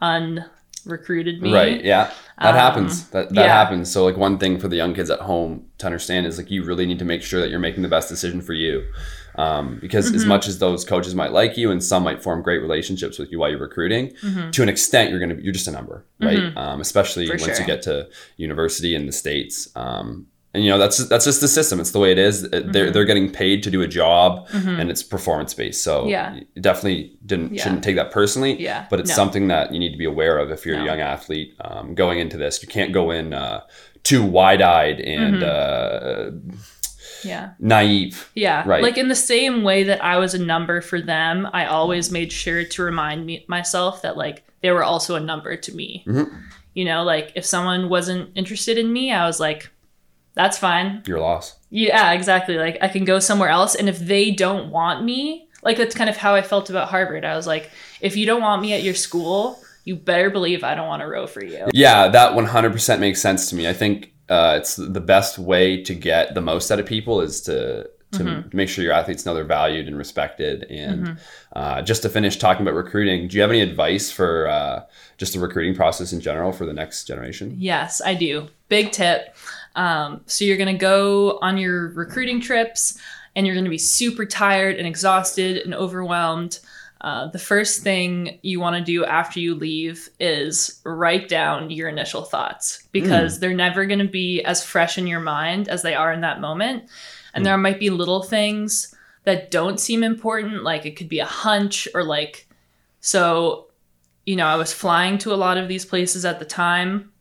unrecruited 0.00 1.40
me 1.42 1.52
Right. 1.54 1.84
Yeah. 1.84 2.10
That 2.40 2.50
Um, 2.50 2.54
happens. 2.56 3.08
That 3.10 3.28
that 3.30 3.46
yeah. 3.46 3.52
happens. 3.52 3.90
So 3.90 4.04
like 4.04 4.16
one 4.16 4.38
thing 4.38 4.58
for 4.60 4.68
the 4.68 4.76
young 4.76 4.94
kids 4.94 5.10
at 5.10 5.20
home 5.20 5.66
to 5.78 5.86
understand 5.86 6.26
is 6.26 6.38
like 6.38 6.50
you 6.50 6.62
really 6.64 6.86
need 6.86 6.98
to 7.00 7.04
make 7.04 7.22
sure 7.22 7.40
that 7.40 7.50
you're 7.50 7.58
making 7.58 7.82
the 7.82 7.88
best 7.88 8.08
decision 8.08 8.40
for 8.40 8.52
you. 8.52 8.84
Um, 9.38 9.78
because 9.80 10.12
as 10.12 10.24
Mhm. 10.24 10.28
much 10.28 10.48
as 10.48 10.58
those 10.58 10.84
coaches 10.84 11.14
might 11.14 11.32
like 11.32 11.56
you 11.56 11.70
and 11.70 11.82
some 11.82 12.02
might 12.02 12.22
form 12.22 12.42
great 12.42 12.60
relationships 12.60 13.18
with 13.18 13.30
you 13.32 13.38
while 13.38 13.50
you're 13.50 13.58
recruiting, 13.60 14.12
Mhm. 14.22 14.50
to 14.52 14.62
an 14.64 14.68
extent 14.68 15.10
you're 15.10 15.20
gonna 15.20 15.36
you're 15.40 15.52
just 15.52 15.68
a 15.68 15.70
number, 15.70 16.04
right? 16.20 16.38
Mhm. 16.38 16.56
Um, 16.56 16.80
especially 16.80 17.26
For 17.26 17.32
once 17.34 17.44
sure. 17.44 17.60
you 17.60 17.64
get 17.66 17.82
to 17.82 18.08
university 18.36 18.94
in 18.94 19.06
the 19.06 19.12
states. 19.12 19.68
Um, 19.76 20.26
and 20.54 20.64
you 20.64 20.70
know 20.70 20.78
that's 20.78 20.96
that's 21.08 21.24
just 21.26 21.40
the 21.40 21.46
system. 21.46 21.78
It's 21.78 21.90
the 21.92 21.98
way 22.00 22.10
it 22.10 22.18
is. 22.18 22.42
They're 22.50 22.62
Mhm. 22.62 22.92
they're 22.92 23.04
getting 23.04 23.30
paid 23.30 23.62
to 23.64 23.70
do 23.70 23.80
a 23.82 23.86
job, 23.86 24.48
Mhm. 24.48 24.80
and 24.80 24.90
it's 24.90 25.02
performance 25.04 25.52
based. 25.54 25.84
So 25.84 26.08
Yeah. 26.08 26.40
definitely 26.60 27.12
didn't 27.24 27.54
Yeah. 27.54 27.62
shouldn't 27.62 27.84
take 27.84 27.96
that 27.96 28.10
personally 28.10 28.56
yeah 28.60 28.86
but 28.90 28.98
it's 28.98 29.10
no. 29.10 29.14
something 29.14 29.48
that 29.48 29.72
you 29.72 29.78
need 29.78 29.92
to 29.92 29.98
be 29.98 30.06
aware 30.06 30.38
of 30.38 30.50
if 30.50 30.64
you're 30.66 30.76
No. 30.78 30.82
a 30.82 30.86
young 30.86 31.00
athlete 31.00 31.54
um, 31.60 31.94
going 31.94 32.18
into 32.18 32.36
this. 32.38 32.60
You 32.62 32.68
can't 32.68 32.92
go 32.92 33.10
in 33.12 33.34
uh, 33.34 33.60
too 34.04 34.22
wide-eyed 34.24 35.00
and 35.00 35.42
uh, 35.44 36.30
yeah 37.24 37.50
naive. 37.58 38.30
yeah 38.34 38.62
Right. 38.66 38.82
like 38.82 38.98
in 38.98 39.08
the 39.08 39.14
same 39.14 39.62
way 39.62 39.82
that 39.84 40.02
i 40.04 40.18
was 40.18 40.34
a 40.34 40.38
number 40.38 40.80
for 40.80 41.00
them 41.00 41.48
i 41.52 41.66
always 41.66 42.10
made 42.10 42.32
sure 42.32 42.64
to 42.64 42.82
remind 42.82 43.26
me 43.26 43.44
myself 43.48 44.02
that 44.02 44.16
like 44.16 44.44
they 44.62 44.70
were 44.70 44.84
also 44.84 45.14
a 45.16 45.20
number 45.20 45.56
to 45.56 45.74
me 45.74 46.04
Mhm. 46.06 46.30
you 46.74 46.84
know 46.84 47.02
like 47.04 47.32
if 47.34 47.44
someone 47.44 47.88
wasn't 47.88 48.30
interested 48.34 48.78
in 48.78 48.92
me 48.92 49.12
i 49.12 49.26
was 49.26 49.40
like 49.40 49.70
that's 50.34 50.56
fine 50.58 51.02
Your 51.06 51.18
loss. 51.18 51.56
Yeah, 51.70 52.12
exactly. 52.12 52.56
Like 52.58 52.78
I 52.80 52.86
can 52.86 53.04
go 53.04 53.18
somewhere 53.18 53.48
else 53.48 53.74
and 53.74 53.88
if 53.88 53.98
they 53.98 54.30
don't 54.30 54.70
want 54.70 55.04
me, 55.04 55.48
like 55.64 55.76
that's 55.76 55.94
kind 55.96 56.08
of 56.08 56.16
how 56.16 56.34
I 56.36 56.42
felt 56.42 56.70
about 56.70 56.88
Harvard. 56.88 57.24
I 57.24 57.34
was 57.34 57.46
like, 57.46 57.70
if 58.00 58.16
you 58.16 58.24
don't 58.24 58.40
want 58.40 58.62
me 58.62 58.72
at 58.72 58.84
your 58.84 58.94
school, 58.94 59.60
you 59.84 59.96
better 59.96 60.30
believe 60.30 60.62
I 60.62 60.76
don't 60.76 60.86
want 60.86 61.02
to 61.02 61.08
row 61.08 61.26
for 61.26 61.42
you. 61.44 61.66
Yeah, 61.74 62.06
that 62.08 62.32
100% 62.36 63.00
makes 63.00 63.20
sense 63.20 63.50
to 63.50 63.56
me. 63.56 63.66
I 63.68 63.72
think 63.72 64.12
uh, 64.28 64.56
it's 64.58 64.76
the 64.76 65.00
best 65.00 65.38
way 65.38 65.82
to 65.82 65.94
get 65.94 66.34
the 66.34 66.40
most 66.40 66.70
out 66.70 66.78
of 66.80 66.86
people 66.86 67.20
is 67.20 67.40
to 67.42 67.88
to 68.10 68.24
Mhm. 68.24 68.54
make 68.54 68.70
sure 68.70 68.82
your 68.82 68.94
athletes 68.94 69.26
know 69.26 69.34
they're 69.34 69.44
valued 69.44 69.86
and 69.86 69.98
respected. 69.98 70.64
And 70.70 71.08
Mhm. 71.08 71.18
uh, 71.54 71.82
just 71.82 72.00
to 72.02 72.08
finish 72.08 72.38
talking 72.38 72.62
about 72.62 72.72
recruiting, 72.72 73.28
do 73.28 73.36
you 73.36 73.42
have 73.42 73.50
any 73.50 73.60
advice 73.60 74.10
for 74.10 74.48
uh, 74.48 74.80
just 75.18 75.34
the 75.34 75.38
recruiting 75.38 75.74
process 75.74 76.10
in 76.14 76.20
general 76.22 76.50
for 76.52 76.64
the 76.64 76.72
next 76.72 77.04
generation? 77.04 77.54
Yes, 77.58 78.00
I 78.02 78.14
do. 78.14 78.48
Big 78.70 78.92
tip. 78.92 79.36
Um, 79.76 80.22
so 80.24 80.46
you're 80.46 80.56
going 80.56 80.74
to 80.74 80.80
go 80.80 81.38
on 81.42 81.58
your 81.58 81.88
recruiting 81.90 82.40
trips 82.40 82.96
and 83.36 83.46
you're 83.46 83.54
going 83.54 83.66
to 83.66 83.70
be 83.70 83.76
super 83.76 84.24
tired 84.24 84.76
and 84.76 84.86
exhausted 84.88 85.58
and 85.58 85.74
overwhelmed. 85.74 86.60
Uh, 87.00 87.28
the 87.28 87.38
first 87.38 87.82
thing 87.82 88.38
you 88.42 88.58
want 88.58 88.74
to 88.76 88.82
do 88.82 89.04
after 89.04 89.38
you 89.38 89.54
leave 89.54 90.08
is 90.18 90.80
write 90.84 91.28
down 91.28 91.70
your 91.70 91.88
initial 91.88 92.22
thoughts 92.22 92.82
because 92.90 93.38
they're 93.38 93.54
never 93.54 93.86
going 93.86 94.00
to 94.00 94.08
be 94.08 94.42
as 94.42 94.64
fresh 94.64 94.98
in 94.98 95.06
your 95.06 95.20
mind 95.20 95.68
as 95.68 95.82
they 95.82 95.94
are 95.94 96.12
in 96.12 96.22
that 96.22 96.40
moment. 96.40 96.84
And 97.34 97.46
there 97.46 97.56
might 97.56 97.78
be 97.78 97.90
little 97.90 98.22
things 98.24 98.94
that 99.22 99.50
don't 99.52 99.78
seem 99.78 100.02
important, 100.02 100.64
like 100.64 100.86
it 100.86 100.96
could 100.96 101.08
be 101.08 101.20
a 101.20 101.24
hunch 101.24 101.86
or 101.94 102.02
like, 102.02 102.48
so, 103.00 103.66
you 104.26 104.34
know, 104.34 104.46
I 104.46 104.56
was 104.56 104.72
flying 104.72 105.18
to 105.18 105.32
a 105.32 105.36
lot 105.36 105.56
of 105.56 105.68
these 105.68 105.84
places 105.84 106.24
at 106.24 106.40
the 106.40 106.44
time. 106.44 107.12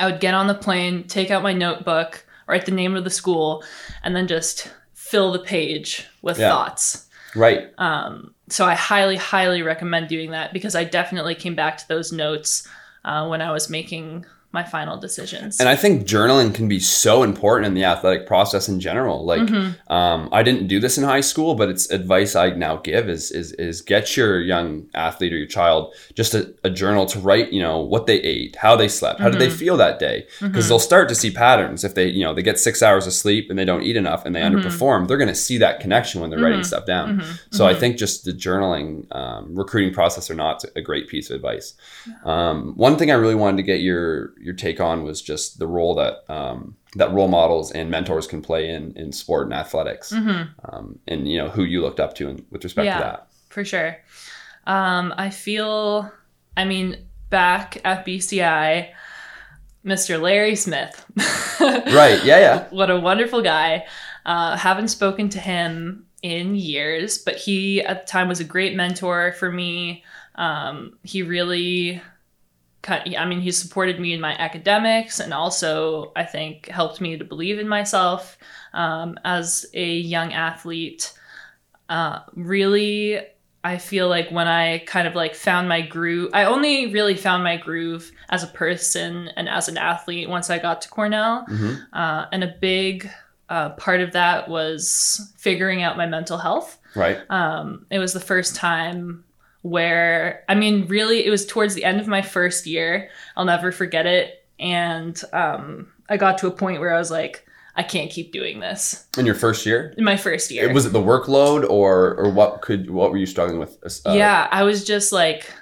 I 0.00 0.06
would 0.06 0.18
get 0.20 0.34
on 0.34 0.48
the 0.48 0.54
plane, 0.54 1.04
take 1.04 1.30
out 1.30 1.44
my 1.44 1.52
notebook, 1.52 2.26
write 2.48 2.66
the 2.66 2.72
name 2.72 2.96
of 2.96 3.04
the 3.04 3.10
school, 3.10 3.62
and 4.02 4.16
then 4.16 4.26
just 4.26 4.68
fill 4.94 5.30
the 5.30 5.38
page 5.38 6.06
with 6.22 6.38
Yeah. 6.38 6.50
thoughts. 6.50 7.05
Right. 7.34 7.70
Um, 7.78 8.34
so 8.48 8.64
I 8.64 8.74
highly, 8.74 9.16
highly 9.16 9.62
recommend 9.62 10.08
doing 10.08 10.30
that 10.30 10.52
because 10.52 10.74
I 10.74 10.84
definitely 10.84 11.34
came 11.34 11.54
back 11.54 11.78
to 11.78 11.88
those 11.88 12.12
notes 12.12 12.66
uh, 13.04 13.26
when 13.28 13.42
I 13.42 13.52
was 13.52 13.68
making 13.68 14.24
my 14.52 14.62
final 14.62 14.96
decisions. 14.96 15.60
And 15.60 15.68
I 15.68 15.76
think 15.76 16.06
journaling 16.06 16.54
can 16.54 16.66
be 16.66 16.80
so 16.80 17.22
important 17.22 17.66
in 17.66 17.74
the 17.74 17.84
athletic 17.84 18.26
process 18.26 18.68
in 18.68 18.80
general. 18.80 19.24
Like, 19.26 19.42
Mhm. 19.42 19.74
um, 19.90 20.28
I 20.32 20.42
didn't 20.42 20.66
do 20.68 20.80
this 20.80 20.96
in 20.96 21.04
high 21.04 21.20
school, 21.20 21.54
but 21.54 21.68
it's 21.68 21.90
advice 21.90 22.34
I 22.34 22.50
now 22.50 22.76
give 22.76 23.08
is 23.08 23.30
is 23.30 23.52
is 23.52 23.82
get 23.82 24.16
your 24.16 24.40
young 24.40 24.86
athlete 24.94 25.32
or 25.32 25.36
your 25.36 25.46
child 25.46 25.92
just 26.14 26.34
a, 26.34 26.54
a 26.64 26.70
journal 26.70 27.04
to 27.06 27.18
write, 27.18 27.52
you 27.52 27.60
know, 27.60 27.80
what 27.80 28.06
they 28.06 28.16
ate, 28.20 28.56
how 28.56 28.76
they 28.76 28.88
slept, 28.88 29.20
how 29.20 29.28
did 29.28 29.40
they 29.40 29.48
Mhm. 29.48 29.58
feel 29.58 29.76
that 29.76 29.98
day, 29.98 30.26
because 30.40 30.64
Mhm. 30.64 30.68
they'll 30.68 30.78
start 30.78 31.08
to 31.10 31.14
see 31.14 31.30
patterns 31.30 31.84
if 31.84 31.94
they, 31.94 32.06
you 32.08 32.24
know, 32.24 32.32
they 32.32 32.42
get 32.42 32.58
six 32.58 32.82
hours 32.82 33.06
of 33.06 33.12
sleep 33.12 33.50
and 33.50 33.58
they 33.58 33.64
don't 33.64 33.82
eat 33.82 33.96
enough 33.96 34.24
and 34.24 34.34
they 34.34 34.40
Mhm. 34.40 34.54
underperform. 34.54 35.06
They're 35.08 35.18
going 35.18 35.28
to 35.28 35.34
see 35.34 35.58
that 35.58 35.80
connection 35.80 36.20
when 36.20 36.30
they're 36.30 36.40
writing 36.40 36.60
Mhm. 36.60 36.66
stuff 36.66 36.86
down. 36.86 37.22
So 37.50 37.66
I 37.66 37.74
think 37.74 37.96
just 37.98 38.24
the 38.24 38.32
journaling, 38.32 39.04
um, 39.14 39.54
recruiting 39.54 39.92
process 39.92 40.30
or 40.30 40.34
not, 40.34 40.64
a 40.74 40.80
great 40.80 41.08
piece 41.08 41.28
of 41.30 41.36
advice. 41.36 41.74
Um, 42.24 42.72
one 42.76 42.96
thing 42.96 43.10
I 43.10 43.14
really 43.14 43.34
wanted 43.34 43.58
to 43.58 43.62
get 43.62 43.80
your 43.80 44.30
your 44.38 44.54
take 44.54 44.80
on 44.80 45.02
was 45.04 45.22
just 45.22 45.58
the 45.58 45.66
role 45.66 45.94
that 45.96 46.24
um, 46.32 46.76
that 46.94 47.12
role 47.12 47.28
models 47.28 47.72
and 47.72 47.90
mentors 47.90 48.26
can 48.26 48.42
play 48.42 48.68
in 48.70 48.92
in 48.96 49.12
sport 49.12 49.46
and 49.46 49.54
athletics, 49.54 50.12
Mhm. 50.12 50.48
um, 50.64 50.98
and 51.08 51.28
you 51.30 51.38
know 51.38 51.48
who 51.48 51.64
you 51.64 51.80
looked 51.82 52.00
up 52.00 52.14
to 52.16 52.28
in, 52.28 52.44
with 52.50 52.62
respect 52.64 52.86
Yeah. 52.86 52.98
to 52.98 53.04
that. 53.04 53.26
for 53.48 53.64
sure. 53.64 53.96
Um, 54.66 55.14
I 55.16 55.30
feel, 55.30 56.10
I 56.56 56.64
mean, 56.64 56.96
back 57.30 57.78
at 57.84 58.04
BCI, 58.04 58.90
Mr. 59.84 60.20
Larry 60.20 60.56
Smith. 60.56 61.04
Right? 61.60 62.22
Yeah, 62.24 62.38
yeah. 62.40 62.64
what 62.70 62.90
a 62.90 62.98
wonderful 63.00 63.40
guy. 63.42 63.86
Uh, 64.26 64.56
haven't 64.56 64.88
spoken 64.88 65.28
to 65.30 65.38
him 65.40 66.04
in 66.22 66.54
years, 66.56 67.16
but 67.18 67.36
he 67.36 67.80
at 67.82 68.04
the 68.06 68.10
time 68.10 68.28
was 68.28 68.40
a 68.40 68.44
great 68.44 68.74
mentor 68.76 69.32
for 69.38 69.50
me. 69.50 70.04
Um, 70.34 70.98
he 71.02 71.22
really, 71.22 72.02
I 72.88 73.24
mean, 73.26 73.40
he 73.40 73.52
supported 73.52 74.00
me 74.00 74.12
in 74.12 74.20
my 74.20 74.32
academics 74.32 75.20
and 75.20 75.32
also, 75.32 76.12
I 76.16 76.24
think, 76.24 76.68
helped 76.68 77.00
me 77.00 77.16
to 77.16 77.24
believe 77.24 77.58
in 77.58 77.68
myself 77.68 78.38
um, 78.72 79.18
as 79.24 79.66
a 79.74 79.96
young 79.96 80.32
athlete. 80.32 81.12
Uh, 81.88 82.20
really, 82.34 83.20
I 83.64 83.78
feel 83.78 84.08
like 84.08 84.30
when 84.30 84.46
I 84.48 84.78
kind 84.78 85.08
of 85.08 85.14
like 85.14 85.34
found 85.34 85.68
my 85.68 85.80
groove, 85.80 86.30
I 86.32 86.44
only 86.44 86.92
really 86.92 87.16
found 87.16 87.42
my 87.42 87.56
groove 87.56 88.10
as 88.28 88.42
a 88.44 88.48
person 88.48 89.28
and 89.36 89.48
as 89.48 89.68
an 89.68 89.76
athlete 89.76 90.28
once 90.28 90.50
I 90.50 90.58
got 90.58 90.82
to 90.82 90.88
Cornell. 90.88 91.44
hmm 91.48 91.74
Uh, 91.92 92.26
and 92.32 92.44
a 92.44 92.54
big 92.60 93.10
uh, 93.48 93.70
part 93.70 94.00
of 94.00 94.12
that 94.12 94.48
was 94.48 95.32
figuring 95.36 95.82
out 95.82 95.96
my 95.96 96.06
mental 96.06 96.38
health. 96.38 96.78
Right. 96.94 97.18
Um, 97.30 97.86
it 97.90 97.98
was 97.98 98.12
the 98.12 98.20
first 98.20 98.56
time 98.56 99.24
where, 99.66 100.44
I 100.48 100.54
mean, 100.54 100.86
really, 100.86 101.26
it 101.26 101.30
was 101.30 101.44
towards 101.44 101.74
the 101.74 101.84
end 101.84 102.00
of 102.00 102.06
my 102.06 102.22
first 102.22 102.66
year. 102.66 103.10
I'll 103.36 103.44
never 103.44 103.72
forget 103.72 104.06
it. 104.06 104.46
And 104.60 105.20
um, 105.32 105.92
I 106.08 106.16
got 106.16 106.38
to 106.38 106.46
a 106.46 106.52
point 106.52 106.80
where 106.80 106.94
I 106.94 106.98
was 106.98 107.10
like, 107.10 107.44
I 107.74 107.82
can't 107.82 108.10
keep 108.10 108.32
doing 108.32 108.60
this. 108.60 109.06
In 109.18 109.26
your 109.26 109.34
first 109.34 109.66
year, 109.66 109.92
In 109.98 110.04
my 110.04 110.16
first 110.16 110.50
year. 110.50 110.72
was 110.72 110.86
it 110.86 110.92
the 110.92 111.02
workload 111.02 111.68
or 111.68 112.14
or 112.14 112.30
what 112.30 112.62
could 112.62 112.90
what 112.90 113.10
were 113.10 113.18
you 113.18 113.26
struggling 113.26 113.58
with? 113.58 113.76
Uh, 114.06 114.12
yeah, 114.12 114.48
I 114.50 114.62
was 114.62 114.82
just 114.84 115.12
like, 115.12 115.52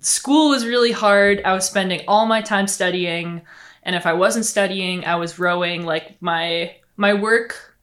school 0.00 0.48
was 0.48 0.66
really 0.66 0.90
hard. 0.90 1.40
I 1.44 1.52
was 1.52 1.64
spending 1.66 2.00
all 2.08 2.26
my 2.26 2.40
time 2.40 2.66
studying, 2.66 3.42
and 3.84 3.94
if 3.94 4.06
I 4.06 4.14
wasn't 4.14 4.44
studying, 4.44 5.04
I 5.04 5.16
was 5.16 5.38
rowing. 5.38 5.84
Like 5.84 6.20
my 6.20 6.74
my 6.96 7.14
work 7.14 7.76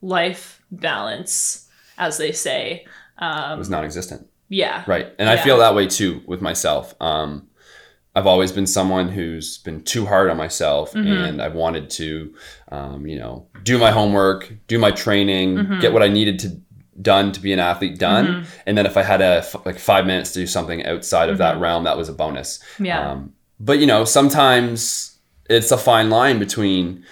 life 0.00 0.62
balance 0.70 1.68
as 1.98 2.16
they 2.16 2.32
say. 2.32 2.86
Um, 3.18 3.58
was 3.58 3.68
non-existent. 3.68 4.28
Yeah. 4.54 4.84
Right. 4.86 5.06
And 5.18 5.28
I 5.28 5.36
feel 5.36 5.58
that 5.58 5.74
way 5.74 5.86
too 5.86 6.22
with 6.26 6.40
myself. 6.40 6.94
Um, 7.00 7.48
I've 8.16 8.26
always 8.28 8.52
been 8.52 8.66
someone 8.66 9.08
who's 9.08 9.58
been 9.58 9.82
too 9.82 10.06
hard 10.06 10.30
on 10.30 10.36
myself 10.36 10.92
Mm-hmm. 10.92 11.24
and 11.24 11.42
I've 11.42 11.54
wanted 11.54 11.90
to, 12.00 12.34
um, 12.70 13.06
you 13.10 13.18
know, 13.18 13.46
do 13.64 13.76
my 13.78 13.90
homework, 13.90 14.40
do 14.68 14.78
my 14.78 14.92
training, 14.92 15.56
Mm-hmm. 15.56 15.80
get 15.80 15.92
what 15.92 16.02
I 16.02 16.08
needed 16.08 16.38
to 16.40 16.48
done 17.02 17.32
to 17.32 17.40
be 17.40 17.52
an 17.52 17.58
athlete 17.58 17.98
done. 17.98 18.46
And 18.66 18.78
then 18.78 18.86
if 18.86 18.96
I 18.96 19.02
had 19.02 19.20
a 19.20 19.38
f- 19.38 19.66
like 19.66 19.80
five 19.80 20.06
minutes 20.06 20.30
to 20.32 20.38
do 20.38 20.46
something 20.46 20.86
outside 20.86 21.28
of 21.28 21.38
that 21.38 21.58
realm, 21.58 21.82
that 21.84 21.96
was 21.96 22.08
a 22.08 22.12
bonus. 22.12 22.58
Mm-hmm. 22.74 22.84
Yeah. 22.84 23.10
Um, 23.10 23.32
but 23.58 23.78
you 23.80 23.86
know, 23.86 24.04
sometimes 24.04 25.18
it's 25.50 25.72
a 25.72 25.76
fine 25.76 26.08
line 26.10 26.38
between 26.38 27.04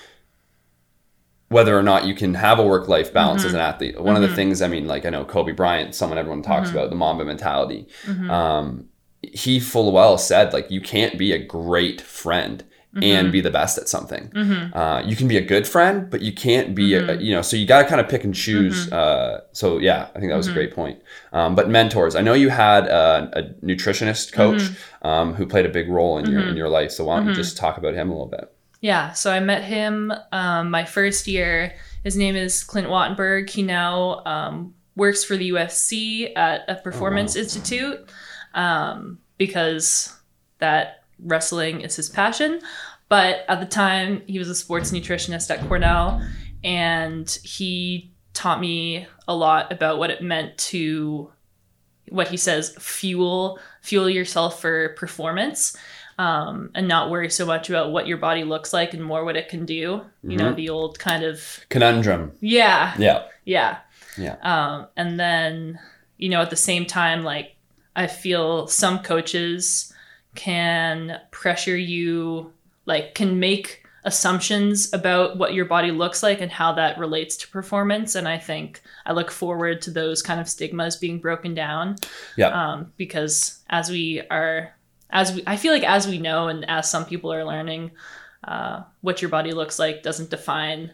whether 1.53 1.79
or 1.79 1.83
not 1.83 2.07
you 2.07 2.15
can 2.15 2.35
have 2.35 2.59
a 2.59 2.67
work 2.67 2.89
life 2.89 3.13
balance 3.13 3.45
as 3.45 3.53
mm-hmm. 3.53 3.57
an 3.57 3.63
athlete. 3.63 4.01
One 4.01 4.17
of 4.17 4.23
the 4.23 4.29
mm-hmm. 4.29 4.37
things, 4.37 4.63
I 4.63 4.69
mean, 4.69 4.87
like 4.87 5.07
I 5.07 5.11
know 5.11 5.25
Kobe 5.25 5.53
Bryant, 5.53 5.95
someone 5.95 6.19
everyone 6.19 6.43
talks 6.43 6.69
mm-hmm. 6.69 6.79
about, 6.79 6.91
the 6.91 6.97
Mamba 6.97 7.25
mentality. 7.25 7.87
Um, 8.31 8.89
he 9.23 9.61
full 9.61 9.93
well 9.93 10.19
said, 10.19 10.53
like, 10.53 10.71
you 10.71 10.81
can't 10.81 11.17
be 11.17 11.33
a 11.33 11.39
great 11.39 12.01
friend 12.01 12.65
and 13.01 13.33
be 13.33 13.41
the 13.41 13.51
best 13.51 13.79
at 13.79 13.89
something. 13.89 14.31
Uh, 14.75 15.03
you 15.07 15.17
can 15.17 15.27
be 15.27 15.39
a 15.39 15.41
good 15.41 15.67
friend, 15.67 16.11
but 16.11 16.21
you 16.21 16.33
can't 16.33 16.75
be, 16.75 16.95
a, 16.95 17.17
you 17.17 17.35
know, 17.35 17.41
so 17.41 17.57
you 17.57 17.67
got 17.67 17.83
to 17.83 17.89
kind 17.89 18.01
of 18.01 18.09
pick 18.09 18.23
and 18.25 18.35
choose. 18.35 18.93
Uh, 18.93 19.41
so, 19.53 19.79
yeah, 19.79 20.09
I 20.15 20.19
think 20.19 20.31
that 20.31 20.37
was 20.37 20.49
a 20.49 20.53
great 20.53 20.75
point. 20.75 21.01
Um, 21.33 21.55
but 21.55 21.71
mentors, 21.71 22.15
I 22.15 22.21
know 22.21 22.35
you 22.35 22.51
had 22.51 22.87
a, 22.87 23.31
a 23.33 23.43
nutritionist 23.65 24.33
coach 24.33 24.63
um, 25.03 25.33
who 25.35 25.47
played 25.47 25.65
a 25.65 25.71
big 25.71 25.89
role 25.89 26.19
in 26.19 26.31
your 26.31 26.47
in 26.47 26.57
your 26.57 26.69
life. 26.69 26.91
So, 26.91 27.05
why 27.05 27.17
don't 27.17 27.29
you 27.29 27.35
just 27.35 27.57
talk 27.57 27.79
about 27.79 27.95
him 27.95 28.11
a 28.11 28.13
little 28.13 28.27
bit? 28.27 28.53
Yeah, 28.83 29.12
so 29.12 29.33
I 29.33 29.39
met 29.39 29.62
him 29.62 30.12
um, 30.33 30.71
my 30.71 30.85
first 30.85 31.29
year. 31.29 31.77
His 32.03 32.17
name 32.17 32.35
is 32.35 32.65
Clint 32.65 32.89
Wattenberg. 32.89 33.49
He 33.49 33.62
now 33.62 34.25
um, 34.27 34.75
works 34.97 35.23
for 35.23 35.37
the 35.37 35.51
UFC 35.51 36.37
at 36.37 36.62
a 36.69 36.75
performance 36.75 37.37
institute 37.37 38.11
um, 38.55 39.21
because 39.39 40.12
that 40.59 41.05
wrestling 41.21 41.83
is 41.83 41.95
his 41.95 42.09
passion. 42.09 42.61
But 43.09 43.45
at 43.49 43.61
the 43.61 43.67
time, 43.67 44.23
he 44.27 44.41
was 44.41 44.49
a 44.49 44.55
sports 44.55 44.91
nutritionist 44.91 45.49
at 45.51 45.67
Cornell, 45.69 46.21
and 46.65 47.31
he 47.45 48.11
taught 48.35 48.61
me 48.61 49.07
a 49.29 49.35
lot 49.35 49.71
about 49.71 49.99
what 49.99 50.11
it 50.11 50.23
meant 50.23 50.59
to 50.59 51.31
what 52.09 52.29
he 52.29 52.37
says 52.37 52.75
fuel 52.79 53.59
fuel 53.81 54.09
yourself 54.09 54.61
for 54.61 54.91
performance 54.91 55.77
um, 56.19 56.71
and 56.75 56.87
not 56.88 57.11
worry 57.11 57.31
so 57.31 57.45
much 57.47 57.69
about 57.71 57.90
what 57.92 58.07
your 58.07 58.19
body 58.19 58.45
looks 58.45 58.73
like 58.73 58.95
and 58.95 59.02
more 59.02 59.25
what 59.25 59.37
it 59.37 59.49
can 59.49 59.64
do 59.64 60.02
you 60.23 60.37
know 60.37 60.52
the 60.52 60.69
old 60.69 60.99
kind 60.99 61.25
of 61.25 61.61
Conundrum. 61.69 62.33
yeah 62.40 62.95
Yeah. 62.99 63.23
yeah 63.45 63.78
Yeah. 64.19 64.37
um, 64.42 64.87
and 64.97 65.19
then 65.19 65.78
you 66.19 66.28
know 66.28 66.40
at 66.42 66.50
the 66.50 66.57
same 66.57 66.87
time 66.87 67.25
like 67.25 67.57
i 67.97 68.07
feel 68.07 68.66
some 68.69 68.99
coaches 69.00 69.92
can 70.35 71.19
pressure 71.31 71.76
you 71.76 72.52
like 72.87 73.14
can 73.14 73.38
make 73.38 73.85
assumptions 74.04 74.92
about 74.92 75.38
what 75.38 75.54
your 75.54 75.64
body 75.64 75.90
looks 75.92 76.23
like 76.23 76.40
and 76.40 76.50
how 76.50 76.73
that 76.73 76.99
relates 76.99 77.37
to 77.37 77.49
performance 77.49 78.14
and 78.16 78.26
i 78.28 78.37
think 78.37 78.83
i 79.07 79.12
look 79.12 79.31
forward 79.31 79.81
to 79.81 79.90
those 79.90 80.23
kind 80.23 80.40
of 80.40 80.49
stigmas 80.49 80.97
being 80.97 81.19
broken 81.21 81.54
down 81.54 81.97
Yeah. 82.37 82.49
um, 82.49 82.92
because 82.97 83.61
as 83.71 83.90
we 83.90 84.23
are 84.31 84.75
as 85.12 85.35
we 85.35 85.42
i 85.47 85.57
feel 85.57 85.73
like 85.73 85.85
as 85.85 86.09
we 86.09 86.19
know 86.19 86.49
and 86.49 86.69
as 86.69 86.90
some 86.90 87.04
people 87.04 87.33
are 87.33 87.45
learning 87.45 87.90
uh, 88.45 88.83
what 89.02 89.23
your 89.23 89.28
body 89.28 89.52
looks 89.52 89.78
like 89.78 90.02
doesn't 90.02 90.31
define 90.31 90.90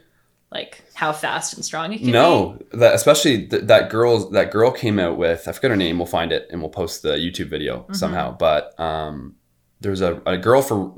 like 0.51 0.83
how 0.95 1.13
fast 1.13 1.55
and 1.55 1.65
strong 1.65 1.93
it 1.93 1.99
can 1.99 2.07
be 2.07 2.13
No, 2.13 2.59
that 2.73 2.95
especially 2.95 3.47
th- 3.47 3.65
that 3.65 3.91
girl 3.91 4.31
that 4.31 4.51
girl 4.51 4.71
came 4.71 4.99
out 4.99 5.17
with 5.19 5.47
I 5.49 5.53
forget 5.53 5.71
her 5.71 5.77
name. 5.77 5.99
We'll 5.99 6.07
find 6.07 6.33
it 6.33 6.49
and 6.51 6.61
we'll 6.61 6.71
post 6.71 7.03
the 7.03 7.15
YouTube 7.17 7.49
video 7.49 7.81
Mm-hmm. 7.81 7.95
somehow. 7.95 8.37
But 8.37 8.79
um, 8.81 9.37
there 9.81 9.91
was 9.91 10.01
a, 10.01 10.21
a 10.27 10.37
girl 10.39 10.63
for 10.63 10.95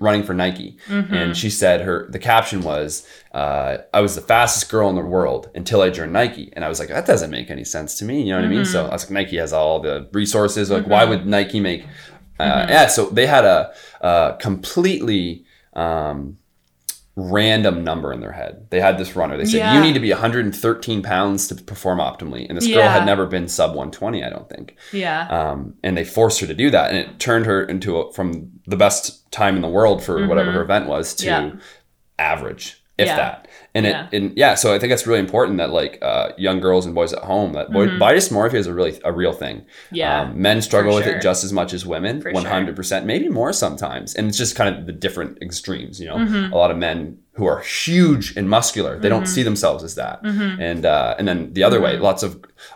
running 0.00 0.24
for 0.24 0.34
Nike, 0.34 0.76
Mm-hmm. 0.88 1.14
and 1.14 1.36
she 1.36 1.50
said 1.50 1.80
her 1.82 2.08
the 2.10 2.18
caption 2.18 2.62
was, 2.62 3.06
uh, 3.32 3.78
"I 3.94 4.00
was 4.00 4.14
the 4.16 4.20
fastest 4.22 4.68
girl 4.70 4.88
in 4.90 4.96
the 4.96 5.02
world 5.02 5.50
until 5.54 5.82
I 5.82 5.90
joined 5.90 6.12
Nike," 6.12 6.52
and 6.54 6.64
I 6.64 6.68
was 6.68 6.80
like, 6.80 6.88
that 6.88 7.06
doesn't 7.06 7.30
make 7.30 7.48
any 7.50 7.64
sense 7.64 7.94
to 7.98 8.04
me. 8.04 8.22
You 8.22 8.30
know 8.32 8.36
what 8.38 8.44
I 8.44 8.48
mean? 8.48 8.62
Mm-hmm. 8.62 8.72
So 8.72 8.86
I 8.86 8.92
was 8.92 9.04
like, 9.04 9.12
Nike 9.12 9.36
has 9.36 9.52
all 9.52 9.78
the 9.80 10.08
resources. 10.12 10.68
Like, 10.70 10.86
why 10.86 11.04
would 11.04 11.26
Nike 11.26 11.60
make? 11.60 11.84
Uh, 12.40 12.66
Yeah, 12.68 12.86
so 12.88 13.06
they 13.10 13.26
had 13.26 13.44
a, 13.44 13.72
a 14.00 14.36
completely. 14.40 15.44
Um, 15.74 16.36
random 17.16 17.84
number 17.84 18.12
in 18.12 18.20
their 18.20 18.32
head. 18.32 18.66
They 18.70 18.80
had 18.80 18.96
this 18.96 19.14
runner. 19.14 19.36
They 19.36 19.44
said 19.44 19.58
Yeah. 19.58 19.74
you 19.74 19.80
need 19.80 19.92
to 19.92 20.00
be 20.00 20.10
113 20.10 21.02
pounds 21.02 21.48
to 21.48 21.54
perform 21.54 21.98
optimally, 21.98 22.46
and 22.48 22.56
this 22.56 22.66
girl 22.66 22.76
Yeah. 22.78 22.92
had 22.92 23.04
never 23.04 23.26
been 23.26 23.46
sub 23.48 23.74
120. 23.74 24.24
I 24.24 24.30
don't 24.30 24.48
think. 24.48 24.76
yeah 24.92 25.26
Um, 25.28 25.74
and 25.82 25.96
they 25.98 26.04
forced 26.04 26.40
her 26.40 26.46
to 26.46 26.54
do 26.54 26.70
that, 26.70 26.90
and 26.90 26.98
it 26.98 27.18
turned 27.18 27.44
her 27.46 27.62
into 27.62 27.98
a, 27.98 28.12
from 28.12 28.52
the 28.66 28.76
best 28.76 29.30
time 29.32 29.56
in 29.56 29.60
the 29.60 29.68
world 29.68 30.02
for 30.02 30.26
whatever 30.26 30.50
her 30.52 30.62
event 30.62 30.86
was 30.86 31.14
to 31.16 31.26
Mm-hmm. 31.26 31.56
Yeah. 31.58 31.62
average, 32.18 32.79
if 33.00 33.06
Yeah. 33.06 33.16
that. 33.16 33.48
And 33.74 33.86
Yeah. 33.86 34.08
it, 34.10 34.16
and 34.16 34.36
yeah, 34.36 34.54
so 34.56 34.74
I 34.74 34.78
think 34.80 34.92
it's 34.92 35.06
really 35.06 35.20
important 35.20 35.58
that 35.58 35.70
like 35.70 35.98
uh, 36.02 36.30
young 36.36 36.58
girls 36.60 36.86
and 36.86 36.94
boys 36.94 37.12
at 37.12 37.22
home 37.22 37.52
that 37.52 37.70
boy, 37.70 37.98
body 37.98 38.18
dysmorphia 38.18 38.54
is 38.54 38.66
a 38.66 38.74
really 38.74 38.98
a 39.04 39.12
real 39.12 39.32
thing. 39.32 39.56
Mm-hmm. 39.58 39.94
Yeah, 39.96 40.20
um, 40.22 40.40
men 40.42 40.60
struggle 40.62 40.94
with 40.94 41.04
sure. 41.04 41.16
it 41.16 41.22
just 41.22 41.44
as 41.44 41.52
much 41.52 41.72
as 41.72 41.86
women, 41.86 42.20
one 42.32 42.44
hundred 42.44 42.74
percent, 42.76 43.06
maybe 43.06 43.28
more 43.28 43.52
sometimes. 43.52 44.14
And 44.16 44.26
it's 44.28 44.38
just 44.38 44.56
kind 44.56 44.68
of 44.74 44.86
the 44.86 44.92
different 44.92 45.40
extremes. 45.42 46.00
You 46.00 46.08
know, 46.08 46.16
Mm-hmm. 46.16 46.52
a 46.52 46.56
lot 46.56 46.70
of 46.72 46.78
men 46.78 47.18
who 47.34 47.46
are 47.46 47.60
huge 47.60 48.36
and 48.36 48.50
muscular, 48.50 48.98
they 48.98 49.08
don't 49.08 49.26
see 49.26 49.42
themselves 49.44 49.82
as 49.84 49.94
that. 49.94 50.22
Mm-hmm. 50.24 50.60
And 50.60 50.84
uh, 50.84 51.14
and 51.18 51.28
then 51.28 51.52
the 51.52 51.62
other 51.62 51.80
way, 51.80 51.96
lots 51.96 52.22
of 52.24 52.30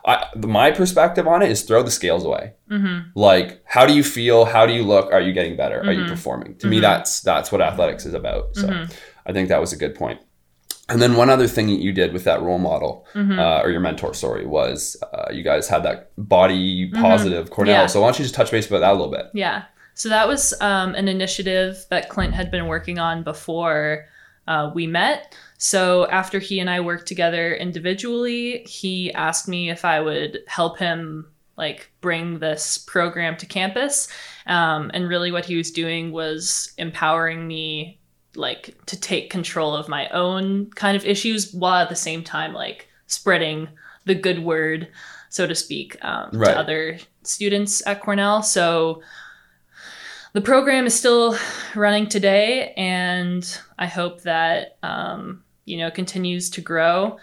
I, 0.07 0.27
my 0.37 0.71
perspective 0.71 1.27
on 1.27 1.43
it 1.43 1.51
is 1.51 1.63
throw 1.63 1.83
the 1.83 1.91
scales 1.91 2.25
away. 2.25 2.53
Mm-hmm. 2.71 3.19
Like, 3.19 3.61
how 3.67 3.85
do 3.85 3.93
you 3.95 4.05
feel? 4.05 4.45
How 4.45 4.65
do 4.65 4.73
you 4.73 4.85
look? 4.85 5.13
Are 5.13 5.21
you 5.21 5.33
getting 5.33 5.57
better? 5.57 5.81
Are 5.81 5.85
Mm-hmm. 5.85 6.03
you 6.05 6.09
performing? 6.09 6.55
To 6.59 6.67
me, 6.69 6.79
that's 6.81 7.21
that's 7.21 7.51
what 7.51 7.61
athletics 7.61 8.07
is 8.07 8.15
about. 8.15 8.55
So, 8.55 8.87
I 9.27 9.33
think 9.33 9.49
that 9.49 9.61
was 9.61 9.73
a 9.73 9.77
good 9.77 9.95
point. 9.95 10.21
And 10.89 11.01
then 11.01 11.17
one 11.17 11.31
other 11.31 11.47
thing 11.47 11.69
that 11.69 11.81
you 11.81 11.93
did 11.93 12.13
with 12.13 12.25
that 12.25 12.43
role 12.43 12.59
model 12.59 13.07
Mm-hmm. 13.15 13.39
uh, 13.39 13.63
or 13.63 13.71
your 13.71 13.81
mentor, 13.81 14.13
sorry, 14.13 14.45
was 14.45 14.97
uh, 15.13 15.33
you 15.33 15.43
guys 15.43 15.69
had 15.69 15.83
that 15.85 16.11
body 16.19 16.91
positive 16.91 17.51
Cornell. 17.51 17.75
Mm-hmm. 17.75 17.83
Yeah. 17.83 17.87
So 17.87 18.01
why 18.01 18.09
don't 18.09 18.19
you 18.19 18.25
just 18.25 18.35
touch 18.35 18.51
base 18.51 18.67
about 18.67 18.81
that 18.81 18.91
a 18.91 18.95
little 18.95 19.11
bit? 19.11 19.27
Yeah. 19.33 19.65
So 19.95 20.09
that 20.09 20.29
was 20.29 20.53
um, 20.61 20.95
an 20.95 21.09
initiative 21.09 21.87
that 21.91 22.09
Clint 22.09 22.35
had 22.35 22.51
been 22.51 22.67
working 22.67 22.99
on 22.99 23.23
before 23.23 24.07
uh, 24.47 24.73
we 24.75 24.87
met. 24.87 25.37
So 25.57 26.07
after 26.09 26.39
he 26.39 26.59
and 26.61 26.69
I 26.69 26.81
worked 26.81 27.07
together 27.07 27.55
individually, 27.55 28.65
he 28.69 29.13
asked 29.15 29.49
me 29.49 29.71
if 29.71 29.85
I 29.85 30.01
would 30.01 30.41
help 30.49 30.79
him 30.79 31.27
like 31.57 31.91
bring 32.01 32.41
this 32.41 32.79
program 32.79 33.37
to 33.37 33.47
campus. 33.47 34.09
Um, 34.47 34.91
and 34.93 35.09
really, 35.09 35.31
what 35.31 35.47
he 35.47 35.57
was 35.57 35.71
doing 35.71 36.11
was 36.13 36.75
empowering 36.77 37.47
me 37.47 38.01
like 38.37 38.77
to 38.87 38.99
take 39.01 39.31
control 39.31 39.75
of 39.75 39.89
my 39.89 40.09
own 40.09 40.71
kind 40.71 40.97
of 40.97 41.05
issues 41.05 41.53
while 41.53 41.83
at 41.83 41.89
the 41.89 41.97
same 41.97 42.23
time 42.25 42.53
like 42.53 42.89
spreading 43.07 43.69
the 44.07 44.15
good 44.15 44.41
word 44.45 44.89
so 45.29 45.47
to 45.47 45.55
speak 45.55 45.97
um, 46.05 46.31
Right. 46.33 46.53
to 46.53 46.59
other 46.59 46.99
students 47.23 47.87
at 47.87 48.01
cornell 48.01 48.43
so 48.43 49.03
the 50.33 50.41
program 50.41 50.87
is 50.87 50.95
still 50.95 51.37
running 51.75 52.09
today 52.09 52.73
and 52.77 53.61
i 53.79 53.87
hope 53.87 54.23
that 54.23 54.79
um, 54.83 55.43
you 55.65 55.79
know 55.79 55.91
continues 55.91 56.51
to 56.51 56.61
grow 56.61 57.19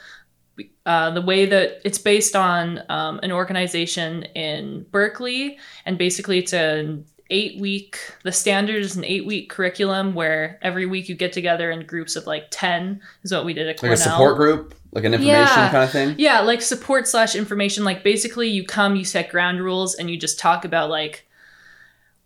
uh, 0.86 1.10
the 1.12 1.22
way 1.22 1.46
that 1.46 1.80
it's 1.86 1.98
based 1.98 2.36
on 2.36 2.82
um, 2.90 3.20
an 3.24 3.32
organization 3.32 4.24
in 4.36 4.86
berkeley 4.92 5.58
and 5.86 5.98
basically 5.98 6.40
it's 6.40 6.54
an 6.54 7.06
eight 7.32 7.60
week 7.60 7.98
the 8.24 8.32
standard 8.32 8.82
is 8.84 8.96
an 8.96 9.04
eight 9.06 9.26
week 9.26 9.50
curriculum 9.50 10.14
where 10.14 10.60
every 10.62 10.86
week 10.86 11.10
you 11.10 11.16
get 11.16 11.34
together 11.34 11.72
in 11.72 11.86
groups 11.88 12.16
of 12.16 12.28
like 12.28 12.46
10 12.52 13.02
is 13.24 13.32
what 13.32 13.46
we 13.46 13.54
did 13.54 13.64
at 13.68 13.76
Like 13.76 13.78
cornell 13.80 13.94
a 13.94 13.98
support 13.98 14.36
group, 14.38 14.76
like 14.92 15.04
an 15.06 15.14
information 15.14 15.40
Yeah. 15.48 15.72
kind 15.72 15.84
of 15.84 15.92
thing? 15.92 16.16
yeah, 16.18 16.42
like 16.42 16.62
support 16.62 17.08
slash 17.08 17.34
information. 17.36 17.84
Like 17.84 18.04
basically, 18.04 18.50
you 18.50 18.64
come, 18.66 18.96
you 18.96 19.06
set 19.06 19.30
ground 19.30 19.62
rules, 19.62 19.96
and 19.96 20.10
you 20.12 20.18
just 20.18 20.38
talk 20.38 20.66
about 20.66 20.90
like 20.90 21.26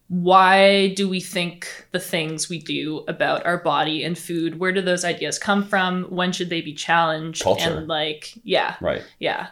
why 0.07 0.89
do 0.93 1.09
we 1.09 1.19
think 1.19 1.87
the 1.91 1.99
things 1.99 2.47
we 2.47 2.59
do 2.59 3.03
about 3.07 3.43
our 3.45 3.57
body 3.57 4.03
and 4.03 4.17
food? 4.17 4.59
Where 4.59 4.71
do 4.71 4.81
those 4.81 5.03
ideas 5.03 5.39
come 5.39 5.63
from? 5.65 6.03
When 6.05 6.31
should 6.31 6.49
they 6.51 6.61
be 6.61 6.73
challenged? 6.75 7.41
Culture. 7.41 7.77
And 7.77 7.87
like, 7.87 8.33
yeah, 8.43 8.75
Right. 8.81 9.01
yeah. 9.19 9.47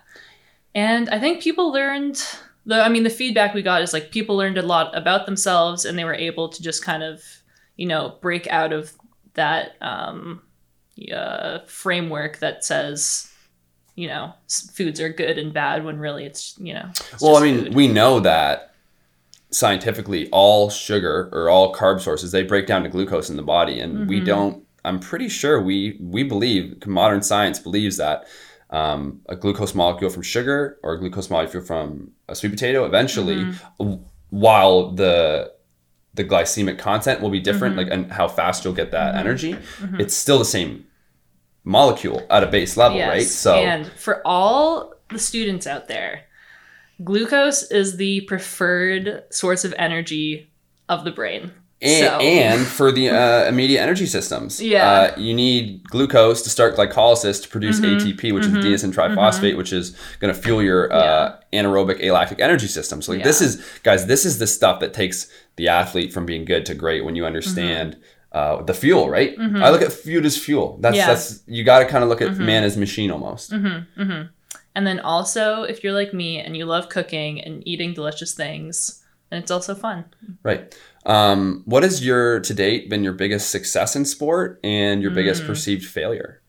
And 0.75 1.09
I 1.09 1.19
think 1.19 1.41
people 1.41 1.71
learned 1.71 2.23
the 2.65 2.81
I 2.83 2.89
mean 2.89 3.03
the 3.03 3.09
feedback 3.09 3.53
we 3.53 3.61
got 3.61 3.81
is 3.81 3.93
like 3.93 4.11
people 4.11 4.35
learned 4.37 4.57
a 4.57 4.61
lot 4.61 4.95
about 4.97 5.25
themselves 5.25 5.85
and 5.85 5.97
they 5.97 6.05
were 6.05 6.13
able 6.13 6.49
to 6.49 6.61
just 6.61 6.83
kind 6.83 7.03
of, 7.03 7.21
you 7.77 7.85
know, 7.87 8.17
break 8.21 8.47
out 8.47 8.73
of 8.73 8.93
that 9.35 9.75
um 9.81 10.41
uh, 11.13 11.59
framework 11.67 12.37
that 12.39 12.63
says 12.63 13.31
you 13.95 14.07
know 14.07 14.33
foods 14.47 14.99
are 15.01 15.09
good 15.09 15.37
and 15.37 15.53
bad 15.53 15.83
when 15.83 15.97
really 15.99 16.25
it's 16.25 16.55
you 16.59 16.73
know 16.73 16.89
it's 17.11 17.21
Well, 17.21 17.35
I 17.37 17.41
mean, 17.41 17.65
food. 17.65 17.73
we 17.73 17.87
know 17.87 18.19
that 18.19 18.75
scientifically 19.51 20.29
all 20.31 20.69
sugar 20.69 21.29
or 21.31 21.49
all 21.49 21.73
carb 21.75 22.01
sources 22.01 22.31
they 22.31 22.43
break 22.43 22.65
down 22.65 22.83
to 22.83 22.89
glucose 22.89 23.29
in 23.29 23.37
the 23.37 23.43
body 23.43 23.79
and 23.79 24.07
we 24.07 24.19
Mm-hmm. 24.19 24.25
don't 24.25 24.63
i'm 24.83 24.99
pretty 24.99 25.29
sure 25.29 25.61
we 25.61 25.97
we 26.01 26.23
believe 26.23 26.85
modern 26.87 27.21
science 27.21 27.59
believes 27.59 27.97
that 27.97 28.25
um, 28.73 29.21
a 29.29 29.35
glucose 29.35 29.73
molecule 29.75 30.09
from 30.09 30.23
sugar 30.23 30.79
or 30.83 30.93
a 30.95 30.99
glucose 30.99 31.29
molecule 31.29 31.63
from 31.63 32.11
a 32.27 32.35
sweet 32.35 32.49
potato, 32.51 32.85
eventually, 32.85 33.35
Mm-hmm. 33.45 34.03
while 34.31 34.91
the 34.91 35.53
the 36.15 36.23
glycemic 36.23 36.77
content 36.77 37.21
will 37.21 37.29
be 37.31 37.39
different, 37.39 37.75
Mm-hmm. 37.75 37.89
like 37.89 37.93
and 38.05 38.11
how 38.11 38.27
fast 38.27 38.63
you'll 38.65 38.73
get 38.83 38.91
that 38.91 39.15
energy, 39.15 39.55
it's 39.99 40.15
still 40.15 40.37
the 40.39 40.45
same 40.57 40.85
molecule 41.63 42.21
at 42.29 42.43
a 42.43 42.47
base 42.47 42.75
level, 42.77 42.97
Yes. 42.97 43.09
right? 43.09 43.25
So 43.27 43.55
and 43.55 43.87
for 43.87 44.21
all 44.25 44.93
the 45.09 45.19
students 45.19 45.65
out 45.67 45.87
there, 45.87 46.23
glucose 47.03 47.63
is 47.71 47.97
the 47.97 48.21
preferred 48.21 49.23
source 49.31 49.63
of 49.65 49.73
energy 49.77 50.51
of 50.89 51.03
the 51.03 51.11
brain. 51.11 51.51
And, 51.83 52.05
so, 52.07 52.19
and 52.19 52.65
for 52.65 52.91
the 52.91 53.09
uh, 53.09 53.45
immediate 53.47 53.81
energy 53.81 54.05
systems. 54.05 54.61
Yeah. 54.61 54.89
Uh, 54.89 55.19
you 55.19 55.33
need 55.33 55.83
glucose 55.89 56.41
to 56.43 56.49
start 56.49 56.75
glycolysis 56.75 57.41
to 57.43 57.49
produce 57.49 57.79
Mm-hmm. 57.79 58.07
ATP, 58.07 58.33
which 58.33 58.45
is 58.45 58.51
adenosine 58.51 58.93
triphosphate, 58.93 59.57
which 59.57 59.73
is 59.73 59.95
going 60.19 60.33
to 60.33 60.39
fuel 60.39 60.61
your 60.61 60.91
uh, 60.93 61.37
anaerobic 61.51 62.01
alactic 62.03 62.39
energy 62.39 62.67
system. 62.67 63.01
So, 63.01 63.11
like, 63.13 63.23
this 63.23 63.41
is, 63.41 63.63
guys, 63.83 64.05
this 64.07 64.25
is 64.25 64.39
the 64.39 64.47
stuff 64.47 64.79
that 64.79 64.93
takes 64.93 65.29
the 65.57 65.67
athlete 65.67 66.13
from 66.13 66.25
being 66.25 66.45
good 66.45 66.65
to 66.67 66.73
great 66.73 67.03
when 67.05 67.15
you 67.15 67.25
understand. 67.25 67.97
Uh, 68.31 68.63
the 68.63 68.73
fuel, 68.73 69.11
right? 69.11 69.37
I 69.39 69.69
look 69.69 69.83
at 69.83 69.91
food 69.93 70.25
as 70.25 70.35
fuel. 70.35 70.79
That's 70.81 70.97
Mm-hmm. 70.97 70.97
Yeah. 70.97 71.03
Mm-hmm. 71.03 71.13
that's 71.13 71.43
you 71.45 71.63
got 71.63 71.79
to 71.79 71.85
kind 71.85 72.03
of 72.03 72.09
look 72.09 72.19
at 72.19 72.35
man 72.37 72.63
as 72.63 72.75
machine 72.77 73.11
almost. 73.11 73.51
and 74.75 74.87
then 74.87 74.99
also, 74.99 75.61
if 75.63 75.83
you're 75.83 75.93
like 75.93 76.13
me 76.15 76.39
and 76.39 76.57
you 76.57 76.65
love 76.65 76.89
cooking 76.89 77.39
and 77.39 77.61
eating 77.67 77.93
delicious 77.93 78.33
things, 78.33 79.03
then 79.29 79.39
it's 79.41 79.51
also 79.51 79.75
fun. 79.75 80.05
Right. 80.41 80.75
Um, 81.05 81.63
what 81.65 81.83
has 81.83 82.05
your 82.05 82.39
to 82.41 82.53
date 82.53 82.89
been 82.89 83.03
your 83.03 83.13
biggest 83.13 83.49
success 83.49 83.95
in 83.95 84.05
sport 84.05 84.59
and 84.63 85.01
your 85.01 85.11
Mm. 85.11 85.15
biggest 85.15 85.45
perceived 85.45 85.85
failure? 85.85 86.41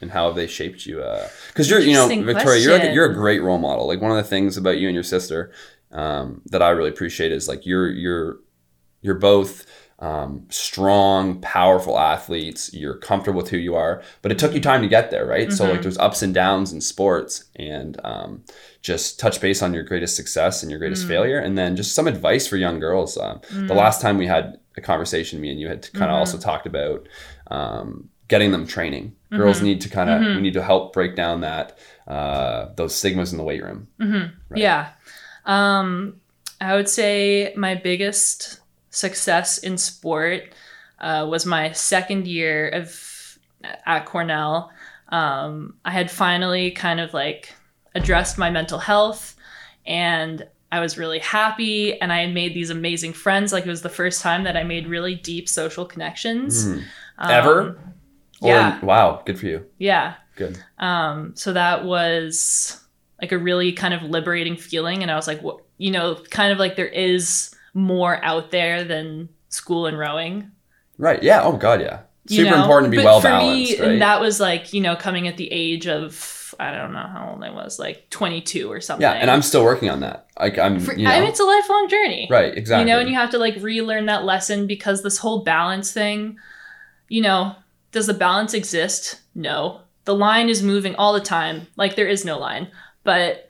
And 0.00 0.10
how 0.10 0.26
have 0.26 0.36
they 0.36 0.46
shaped 0.48 0.84
you? 0.84 1.02
Because 1.48 1.70
you're, 1.70 1.78
you 1.80 1.94
know, 1.94 2.08
Victoria, 2.08 2.60
you're 2.60 2.78
like, 2.78 2.92
you're 2.94 3.10
a 3.10 3.14
great 3.14 3.42
role 3.42 3.58
model. 3.58 3.86
Like 3.86 4.00
one 4.02 4.10
of 4.10 4.16
the 4.16 4.22
things 4.28 4.56
about 4.56 4.78
you 4.78 4.88
and 4.88 4.94
your 4.94 5.04
sister 5.04 5.50
um, 5.92 6.42
that 6.46 6.60
I 6.60 6.70
really 6.70 6.90
appreciate 6.90 7.30
is 7.32 7.46
like 7.48 7.64
you're 7.64 7.88
you're 7.90 8.38
you're 9.00 9.14
both 9.14 9.64
um, 10.04 10.30
strong, 10.50 11.40
powerful 11.40 11.98
athletes. 11.98 12.72
You're 12.74 12.98
comfortable 13.08 13.40
with 13.42 13.50
who 13.50 13.56
you 13.68 13.74
are, 13.74 14.02
but 14.22 14.32
it 14.32 14.38
took 14.38 14.52
you 14.54 14.60
time 14.60 14.82
to 14.82 14.88
get 14.96 15.10
there, 15.10 15.26
right? 15.26 15.50
So 15.52 15.64
Mm-hmm. 15.64 15.72
like 15.72 15.82
there's 15.82 15.98
ups 15.98 16.22
and 16.22 16.34
downs 16.34 16.72
in 16.72 16.80
sports, 16.80 17.44
and 17.56 17.92
um, 18.04 18.30
just 18.82 19.18
touch 19.20 19.40
base 19.40 19.62
on 19.62 19.74
your 19.74 19.82
greatest 19.84 20.16
success 20.16 20.62
and 20.62 20.70
your 20.70 20.80
greatest 20.80 21.04
Mm. 21.04 21.08
failure, 21.08 21.38
and 21.38 21.56
then 21.58 21.76
just 21.76 21.94
some 21.94 22.08
advice 22.14 22.46
for 22.48 22.56
young 22.56 22.80
girls. 22.80 23.16
Um, 23.18 23.40
The 23.50 23.74
last 23.84 24.00
time 24.02 24.18
we 24.18 24.26
had 24.26 24.58
a 24.76 24.80
conversation, 24.80 25.40
me 25.40 25.50
and 25.50 25.60
you 25.60 25.68
had 25.68 25.82
kind 25.92 26.10
of 26.10 26.14
Mm-hmm. 26.14 26.18
also 26.18 26.38
talked 26.38 26.66
about 26.66 27.08
um, 27.50 28.08
getting 28.28 28.52
them 28.52 28.66
training. 28.66 29.14
Girls 29.30 29.56
Mm-hmm. 29.56 29.66
need 29.66 29.80
to 29.82 29.88
kind 29.88 30.10
of 30.10 30.20
we 30.36 30.42
need 30.42 30.54
to 30.54 30.62
help 30.62 30.92
break 30.92 31.12
down 31.16 31.40
that 31.40 31.78
uh, 32.06 32.60
those 32.76 32.94
stigmas 32.94 33.32
in 33.32 33.38
the 33.38 33.44
weight 33.44 33.62
room. 33.64 33.88
Right. 34.50 34.60
Yeah. 34.66 34.82
Um, 35.46 36.20
I 36.60 36.74
would 36.76 36.88
say 36.88 37.52
my 37.56 37.74
biggest 37.74 38.60
success 38.94 39.58
in 39.58 39.76
sport 39.76 40.54
uh, 41.00 41.26
was 41.28 41.44
my 41.44 41.72
second 41.72 42.26
year 42.26 42.68
of 42.68 43.38
at 43.86 44.06
Cornell. 44.06 44.70
Um, 45.08 45.74
I 45.84 45.90
had 45.90 46.10
finally 46.10 46.70
kind 46.70 47.00
of 47.00 47.12
like 47.12 47.54
addressed 47.94 48.38
my 48.38 48.50
mental 48.50 48.78
health 48.78 49.36
and 49.86 50.46
I 50.70 50.80
was 50.80 50.98
really 50.98 51.18
happy 51.18 52.00
and 52.00 52.12
I 52.12 52.22
had 52.22 52.34
made 52.34 52.54
these 52.54 52.70
amazing 52.70 53.12
friends. 53.12 53.52
Like 53.52 53.64
it 53.64 53.70
was 53.70 53.82
the 53.82 53.88
first 53.88 54.22
time 54.22 54.44
that 54.44 54.56
I 54.56 54.64
made 54.64 54.86
really 54.86 55.14
deep 55.14 55.48
social 55.48 55.84
connections. 55.84 56.66
Um, 56.66 57.30
Ever? 57.30 57.60
Or, 57.60 57.78
yeah. 58.42 58.84
wow, 58.84 59.22
good 59.24 59.38
for 59.38 59.46
you. 59.46 59.64
Yeah. 59.78 60.14
Good. 60.36 60.58
Um, 60.78 61.32
so 61.36 61.52
that 61.52 61.84
was 61.84 62.80
like 63.20 63.30
a 63.32 63.38
really 63.38 63.72
kind 63.72 63.94
of 63.94 64.02
liberating 64.02 64.56
feeling. 64.56 65.02
And 65.02 65.10
I 65.10 65.14
was 65.14 65.28
like, 65.28 65.40
wh- 65.42 65.62
you 65.78 65.90
know, 65.92 66.16
kind 66.30 66.52
of 66.52 66.58
like 66.58 66.76
there 66.76 66.86
is 66.86 67.53
more 67.74 68.22
out 68.24 68.50
there 68.50 68.84
than 68.84 69.28
school 69.48 69.86
and 69.86 69.98
rowing. 69.98 70.50
Right. 70.98 71.22
Yeah. 71.22 71.42
Oh 71.42 71.56
God. 71.56 71.80
Yeah. 71.80 72.00
you 72.28 72.44
Super 72.44 72.56
know? 72.56 72.62
important 72.62 72.92
to 72.92 72.96
be 72.96 73.02
But 73.02 73.04
well 73.04 73.20
for 73.20 73.28
balanced. 73.28 73.80
Me, 73.80 73.86
right? 73.86 73.98
That 73.98 74.20
was 74.20 74.40
like, 74.40 74.72
you 74.72 74.80
know, 74.80 74.96
coming 74.96 75.28
at 75.28 75.36
the 75.36 75.50
age 75.52 75.86
of, 75.88 76.54
I 76.60 76.70
don't 76.70 76.92
know 76.92 77.00
how 77.00 77.30
old 77.32 77.42
I 77.42 77.50
was, 77.50 77.78
like 77.80 78.08
22 78.10 78.70
or 78.70 78.80
something. 78.80 79.02
yeah, 79.02 79.12
and 79.12 79.28
I'm 79.30 79.42
still 79.42 79.64
working 79.64 79.90
on 79.90 80.00
that. 80.00 80.28
Like 80.38 80.56
I'm, 80.56 80.78
For, 80.78 80.94
you 80.94 81.04
know, 81.04 81.10
I 81.10 81.18
mean, 81.20 81.28
it's 81.28 81.40
a 81.40 81.44
lifelong 81.44 81.88
journey. 81.88 82.28
right. 82.30 82.56
Exactly. 82.56 82.88
You 82.88 82.94
know, 82.94 83.00
and 83.00 83.08
you 83.08 83.16
have 83.16 83.30
to 83.30 83.38
like 83.38 83.56
relearn 83.60 84.06
that 84.06 84.24
lesson 84.24 84.66
because 84.68 85.02
this 85.02 85.18
whole 85.18 85.42
balance 85.42 85.92
thing, 85.92 86.38
you 87.08 87.22
know, 87.22 87.56
does 87.90 88.06
the 88.06 88.14
balance 88.14 88.54
exist? 88.54 89.20
No. 89.34 89.80
The 90.04 90.14
line 90.14 90.48
is 90.48 90.62
moving 90.62 90.94
all 90.96 91.12
the 91.12 91.20
time. 91.20 91.66
Like 91.76 91.96
there 91.96 92.08
is 92.08 92.24
no 92.24 92.38
line. 92.38 92.68
But 93.04 93.48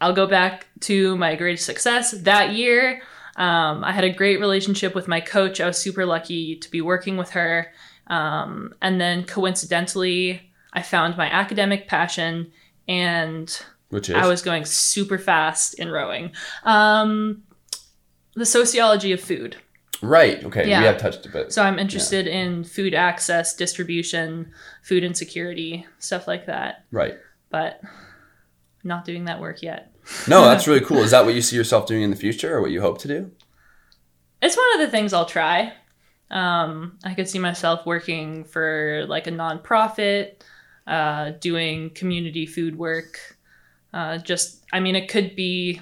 I'll 0.00 0.12
go 0.12 0.26
back 0.26 0.66
to 0.80 1.16
my 1.16 1.36
greatest 1.36 1.64
success 1.66 2.10
that 2.10 2.52
year. 2.54 3.02
Um, 3.36 3.82
I 3.84 3.92
had 3.92 4.04
a 4.04 4.10
great 4.10 4.40
relationship 4.40 4.94
with 4.94 5.08
my 5.08 5.20
coach. 5.20 5.60
I 5.60 5.66
was 5.66 5.78
super 5.78 6.04
lucky 6.04 6.56
to 6.56 6.70
be 6.70 6.80
working 6.80 7.16
with 7.16 7.30
her. 7.30 7.72
Um, 8.08 8.74
and 8.82 9.00
then 9.00 9.24
coincidentally, 9.24 10.50
I 10.72 10.82
found 10.82 11.16
my 11.16 11.30
academic 11.30 11.88
passion 11.88 12.52
and 12.88 13.62
which 13.90 14.08
is 14.10 14.16
I 14.16 14.26
was 14.26 14.42
going 14.42 14.64
super 14.64 15.18
fast 15.18 15.74
in 15.74 15.88
rowing. 15.90 16.32
Um, 16.64 17.42
the 18.34 18.46
sociology 18.46 19.12
of 19.12 19.20
food. 19.20 19.56
right. 20.02 20.42
Okay, 20.44 20.68
Yeah. 20.68 20.80
we 20.80 20.86
have 20.86 20.98
touched 20.98 21.24
a 21.26 21.28
bit. 21.28 21.52
So 21.52 21.62
I'm 21.62 21.78
interested 21.78 22.26
in 22.26 22.64
food 22.64 22.92
access, 22.94 23.54
distribution, 23.54 24.50
food 24.82 25.04
insecurity, 25.04 25.86
stuff 25.98 26.26
like 26.26 26.46
that. 26.46 26.84
right. 26.90 27.16
But 27.50 27.80
not 28.82 29.04
doing 29.04 29.26
that 29.26 29.40
work 29.40 29.62
yet. 29.62 29.91
No, 30.26 30.42
that's 30.42 30.66
really 30.66 30.80
cool. 30.80 30.98
Is 30.98 31.12
that 31.12 31.24
what 31.24 31.34
you 31.34 31.42
see 31.42 31.56
yourself 31.56 31.86
doing 31.86 32.02
in 32.02 32.10
the 32.10 32.16
future, 32.16 32.56
or 32.56 32.60
what 32.60 32.70
you 32.70 32.80
hope 32.80 32.98
to 32.98 33.08
do? 33.08 33.30
It's 34.40 34.56
one 34.56 34.66
of 34.74 34.80
the 34.80 34.90
things 34.90 35.12
I'll 35.12 35.26
try. 35.26 35.72
Um, 36.30 36.98
I 37.04 37.14
could 37.14 37.28
see 37.28 37.38
myself 37.38 37.86
working 37.86 38.44
for 38.44 39.04
like 39.08 39.26
a 39.26 39.30
nonprofit, 39.30 40.42
uh, 40.86 41.32
doing 41.40 41.90
community 41.90 42.46
food 42.46 42.76
work. 42.76 43.18
Uh, 43.92 44.18
just, 44.18 44.64
I 44.72 44.80
mean, 44.80 44.96
it 44.96 45.08
could 45.08 45.36
be 45.36 45.80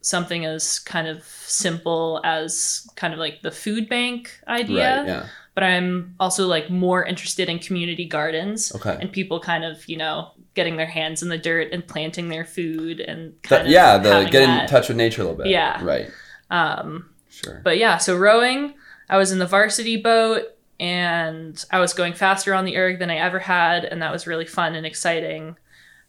something 0.00 0.44
as 0.44 0.78
kind 0.80 1.06
of 1.06 1.24
simple 1.24 2.20
as 2.24 2.86
kind 2.96 3.12
of 3.14 3.20
like 3.20 3.42
the 3.42 3.50
food 3.50 3.88
bank 3.88 4.38
idea. 4.48 4.98
Right. 4.98 5.06
Yeah. 5.06 5.26
But 5.54 5.62
I'm 5.64 6.16
also 6.18 6.48
like 6.48 6.68
more 6.68 7.04
interested 7.04 7.48
in 7.48 7.60
community 7.60 8.06
gardens 8.06 8.74
Okay. 8.74 8.98
and 9.00 9.12
people 9.12 9.38
kind 9.38 9.64
of, 9.64 9.88
you 9.88 9.96
know, 9.96 10.32
getting 10.54 10.76
their 10.76 10.86
hands 10.86 11.22
in 11.22 11.28
the 11.28 11.38
dirt 11.38 11.72
and 11.72 11.86
planting 11.86 12.28
their 12.28 12.44
food 12.44 13.00
and 13.00 13.34
of 13.50 13.66
yeah. 13.66 13.98
The 13.98 14.24
getting 14.30 14.48
in 14.48 14.56
that. 14.56 14.68
touch 14.68 14.88
with 14.88 14.96
nature 14.96 15.22
a 15.22 15.24
little 15.24 15.38
bit. 15.38 15.48
Yeah. 15.48 15.84
Right. 15.84 16.10
Um, 16.50 17.10
Sure. 17.28 17.60
but 17.64 17.78
yeah, 17.78 17.98
so 17.98 18.16
rowing, 18.16 18.74
I 19.10 19.16
was 19.18 19.32
in 19.32 19.40
the 19.40 19.46
varsity 19.46 19.96
boat 19.96 20.44
and 20.78 21.62
I 21.72 21.80
was 21.80 21.92
going 21.92 22.12
faster 22.12 22.54
on 22.54 22.64
the 22.64 22.76
erg 22.76 23.00
than 23.00 23.10
I 23.10 23.16
ever 23.16 23.40
had, 23.40 23.84
and 23.84 24.00
that 24.02 24.12
was 24.12 24.26
really 24.26 24.46
fun 24.46 24.74
and 24.76 24.86
exciting. 24.86 25.56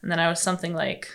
And 0.02 0.12
then 0.12 0.20
I 0.20 0.30
was 0.30 0.40
something 0.42 0.74
like, 0.74 1.10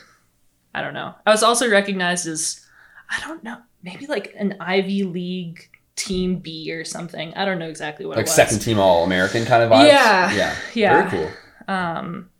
I 0.75 0.83
don't 0.83 0.95
know. 0.95 1.15
I 1.25 1.31
was 1.31 1.45
also 1.45 1.71
recognized 1.71 2.27
as, 2.27 2.67
I 3.09 3.21
don't 3.21 3.45
know, 3.45 3.59
maybe 3.83 4.07
like 4.07 4.35
an 4.37 4.57
Ivy 4.61 5.05
League 5.05 5.69
team 5.95 6.39
B 6.39 6.73
or 6.73 6.85
something. 6.85 7.33
I 7.35 7.45
don't 7.45 7.59
know 7.59 7.69
exactly 7.69 8.07
what 8.07 8.17
like 8.17 8.27
it 8.27 8.29
was. 8.29 8.35
second 8.35 8.61
team 8.61 8.79
All 8.81 9.05
American 9.05 9.45
kind 9.45 9.63
of 9.63 9.71
vibes. 9.71 9.87
Yeah. 9.89 10.33
Yeah. 10.33 10.57
Yeah. 10.75 11.09
Very 11.09 11.25
cool. 11.25 11.31
Um, 11.69 12.31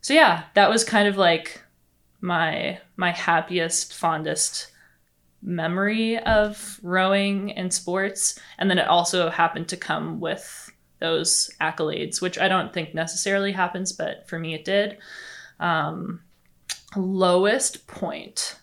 so 0.00 0.14
yeah, 0.14 0.44
that 0.54 0.70
was 0.70 0.84
kind 0.84 1.08
of 1.08 1.16
like 1.16 1.62
my 2.20 2.78
my 2.96 3.10
happiest, 3.10 3.94
fondest 3.94 4.70
memory 5.42 6.18
of 6.18 6.78
rowing 6.82 7.52
and 7.52 7.72
sports, 7.72 8.38
and 8.58 8.70
then 8.70 8.78
it 8.78 8.88
also 8.88 9.30
happened 9.30 9.68
to 9.68 9.76
come 9.76 10.20
with 10.20 10.70
those 11.00 11.50
accolades, 11.60 12.20
which 12.20 12.38
I 12.38 12.48
don't 12.48 12.72
think 12.72 12.94
necessarily 12.94 13.52
happens, 13.52 13.92
but 13.92 14.28
for 14.28 14.38
me 14.38 14.54
it 14.54 14.64
did. 14.64 14.98
Um, 15.58 16.20
lowest 16.96 17.86
point. 17.86 18.56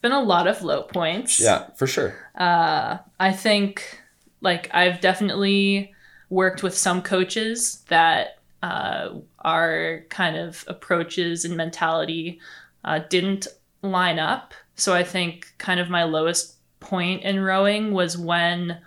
Been 0.00 0.12
a 0.12 0.22
lot 0.22 0.46
of 0.46 0.62
low 0.62 0.82
points. 0.82 1.40
Yeah, 1.40 1.70
for 1.76 1.86
sure. 1.86 2.14
Uh, 2.36 2.98
I 3.18 3.32
think 3.32 4.00
like 4.40 4.70
I've 4.72 5.00
definitely 5.00 5.92
worked 6.30 6.62
with 6.62 6.76
some 6.76 7.02
coaches 7.02 7.84
that 7.88 8.37
uh, 8.62 9.10
our 9.40 10.04
kind 10.08 10.36
of 10.36 10.64
approaches 10.66 11.44
and 11.44 11.56
mentality 11.56 12.40
uh, 12.84 13.00
didn't 13.10 13.46
line 13.82 14.18
up. 14.18 14.54
So 14.74 14.94
I 14.94 15.04
think 15.04 15.52
kind 15.58 15.80
of 15.80 15.90
my 15.90 16.04
lowest 16.04 16.56
point 16.80 17.22
in 17.22 17.40
rowing 17.40 17.92
was 17.92 18.16
when 18.16 18.80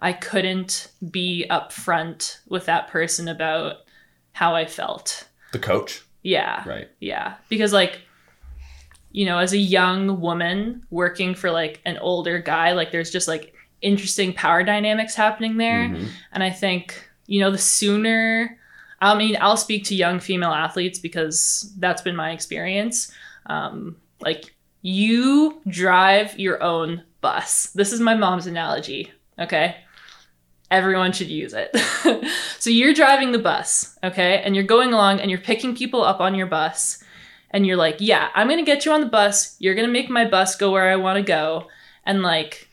I 0.00 0.12
couldn't 0.12 0.88
be 1.10 1.46
upfront 1.50 2.38
with 2.48 2.66
that 2.66 2.88
person 2.88 3.28
about 3.28 3.76
how 4.32 4.54
I 4.54 4.66
felt. 4.66 5.28
The 5.52 5.58
coach. 5.58 6.02
Yeah. 6.22 6.66
Right. 6.68 6.88
Yeah, 7.00 7.34
because 7.48 7.72
like 7.72 8.00
you 9.14 9.24
know, 9.24 9.38
as 9.38 9.52
a 9.52 9.58
young 9.58 10.20
woman 10.20 10.82
working 10.90 11.36
for 11.36 11.52
like 11.52 11.80
an 11.84 11.96
older 11.98 12.40
guy, 12.40 12.72
like 12.72 12.90
there's 12.90 13.12
just 13.12 13.28
like 13.28 13.54
interesting 13.80 14.32
power 14.32 14.64
dynamics 14.64 15.14
happening 15.14 15.56
there. 15.56 15.88
Mhm. 15.88 16.08
And 16.32 16.42
I 16.42 16.50
think, 16.50 17.08
you 17.28 17.38
know, 17.38 17.52
the 17.52 17.58
sooner 17.58 18.58
I 19.04 19.14
mean, 19.14 19.36
I'll 19.38 19.58
speak 19.58 19.84
to 19.84 19.94
young 19.94 20.18
female 20.18 20.52
athletes 20.52 20.98
because 20.98 21.70
that's 21.78 22.00
been 22.00 22.16
my 22.16 22.30
experience. 22.30 23.12
Um, 23.44 23.96
like, 24.20 24.54
you 24.80 25.60
drive 25.68 26.38
your 26.38 26.62
own 26.62 27.02
bus. 27.20 27.66
This 27.74 27.92
is 27.92 28.00
my 28.00 28.14
mom's 28.14 28.46
analogy, 28.46 29.12
okay? 29.38 29.76
Everyone 30.70 31.12
should 31.12 31.28
use 31.28 31.52
it. 31.52 31.76
so, 32.58 32.70
you're 32.70 32.94
driving 32.94 33.32
the 33.32 33.38
bus, 33.38 33.98
okay? 34.02 34.40
And 34.42 34.54
you're 34.56 34.64
going 34.64 34.94
along 34.94 35.20
and 35.20 35.30
you're 35.30 35.38
picking 35.38 35.76
people 35.76 36.02
up 36.02 36.20
on 36.20 36.34
your 36.34 36.46
bus. 36.46 37.04
And 37.50 37.66
you're 37.66 37.76
like, 37.76 37.96
yeah, 38.00 38.30
I'm 38.34 38.48
gonna 38.48 38.64
get 38.64 38.86
you 38.86 38.92
on 38.92 39.02
the 39.02 39.06
bus. 39.06 39.54
You're 39.58 39.74
gonna 39.74 39.88
make 39.88 40.08
my 40.08 40.24
bus 40.24 40.56
go 40.56 40.72
where 40.72 40.90
I 40.90 40.96
wanna 40.96 41.22
go. 41.22 41.68
And 42.06 42.22
like, 42.22 42.68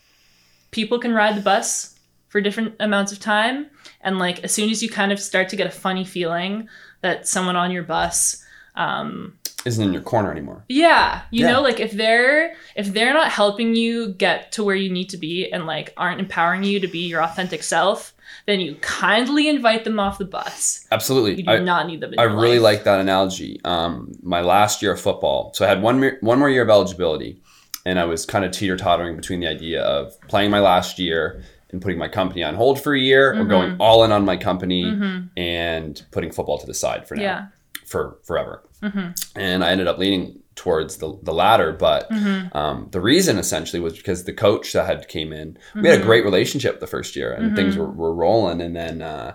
people 0.71 0.97
can 0.97 1.13
ride 1.13 1.35
the 1.35 1.41
bus 1.41 1.99
for 2.29 2.39
different 2.39 2.75
amounts 2.79 3.11
of 3.11 3.19
time 3.19 3.69
and 4.03 4.19
like 4.19 4.43
as 4.43 4.51
soon 4.51 4.69
as 4.69 4.81
you 4.83 4.89
kind 4.89 5.11
of 5.11 5.19
start 5.19 5.49
to 5.49 5.55
get 5.55 5.67
a 5.67 5.71
funny 5.71 6.05
feeling 6.05 6.67
that 7.01 7.27
someone 7.27 7.55
on 7.55 7.71
your 7.71 7.83
bus 7.83 8.43
um 8.75 9.37
Isn't 9.65 9.83
in 9.87 9.93
your 9.93 10.01
corner 10.01 10.31
anymore. 10.31 10.63
yeah 10.69 11.23
you 11.31 11.45
Yeah. 11.45 11.51
know 11.53 11.61
like 11.61 11.79
if 11.79 11.91
they're 11.91 12.55
if 12.75 12.93
they're 12.93 13.13
not 13.13 13.29
helping 13.31 13.75
you 13.75 14.13
get 14.13 14.51
to 14.53 14.63
where 14.63 14.75
you 14.75 14.89
need 14.91 15.09
to 15.09 15.17
be 15.17 15.51
and 15.51 15.65
like 15.65 15.93
aren't 15.97 16.19
empowering 16.21 16.63
you 16.63 16.79
to 16.79 16.87
be 16.87 16.99
your 17.07 17.21
authentic 17.21 17.63
self 17.63 18.13
then 18.45 18.59
you 18.61 18.75
kindly 18.81 19.49
invite 19.49 19.83
them 19.83 19.99
off 19.99 20.17
the 20.17 20.25
bus 20.25 20.85
Absolutely. 20.91 21.35
you 21.35 21.43
do 21.43 21.51
I, 21.51 21.59
not 21.59 21.85
need 21.87 21.99
them 21.99 22.13
I 22.17 22.23
really 22.23 22.59
life. 22.59 22.75
like 22.77 22.83
that 22.85 22.99
analogy. 23.01 23.59
Um, 23.65 24.13
my 24.23 24.39
last 24.41 24.81
year 24.81 24.93
of 24.93 25.01
football, 25.01 25.51
so 25.53 25.65
I 25.65 25.67
had 25.67 25.81
one 25.81 26.11
one 26.21 26.39
more 26.39 26.49
year 26.49 26.63
of 26.63 26.69
eligibility, 26.69 27.41
and 27.85 27.99
I 27.99 28.05
was 28.05 28.25
kind 28.25 28.45
of 28.45 28.51
teeter 28.51 28.77
tottering 28.77 29.15
between 29.17 29.41
the 29.41 29.47
idea 29.47 29.83
of 29.83 30.19
playing 30.29 30.49
my 30.49 30.59
last 30.61 30.97
year 30.97 31.43
and 31.71 31.81
putting 31.81 31.97
my 31.97 32.07
company 32.07 32.43
on 32.43 32.55
hold 32.55 32.81
for 32.81 32.93
a 32.93 32.99
year, 32.99 33.39
or 33.39 33.45
going 33.45 33.75
all 33.79 34.03
in 34.03 34.11
on 34.11 34.25
my 34.25 34.37
company 34.37 34.83
Mhm. 34.85 35.29
and 35.37 36.03
putting 36.11 36.31
football 36.31 36.57
to 36.57 36.65
the 36.65 36.73
side 36.73 37.07
for 37.07 37.15
now, 37.15 37.21
yeah 37.23 37.45
for 37.85 38.17
forever. 38.23 38.63
Mhm. 38.81 39.13
And 39.35 39.63
I 39.65 39.71
ended 39.71 39.87
up 39.87 39.97
leaning 39.97 40.39
towards 40.55 40.97
the, 40.97 41.17
the 41.23 41.33
latter, 41.33 41.73
but 41.73 42.09
Mhm. 42.09 42.55
um, 42.55 42.87
the 42.91 43.01
reason 43.01 43.37
essentially 43.37 43.81
was 43.81 43.97
because 43.97 44.23
the 44.23 44.31
coach 44.33 44.71
that 44.73 44.85
had 44.85 45.07
came 45.09 45.33
in, 45.33 45.57
we 45.75 45.87
had 45.89 45.99
a 45.99 46.01
Mhm. 46.01 46.05
great 46.05 46.23
relationship 46.23 46.79
the 46.79 46.87
first 46.87 47.15
year, 47.17 47.33
and 47.33 47.55
things 47.55 47.75
were, 47.77 47.89
were 47.89 48.13
rolling, 48.13 48.61
and 48.61 48.75
then. 48.75 49.01
Uh, 49.01 49.33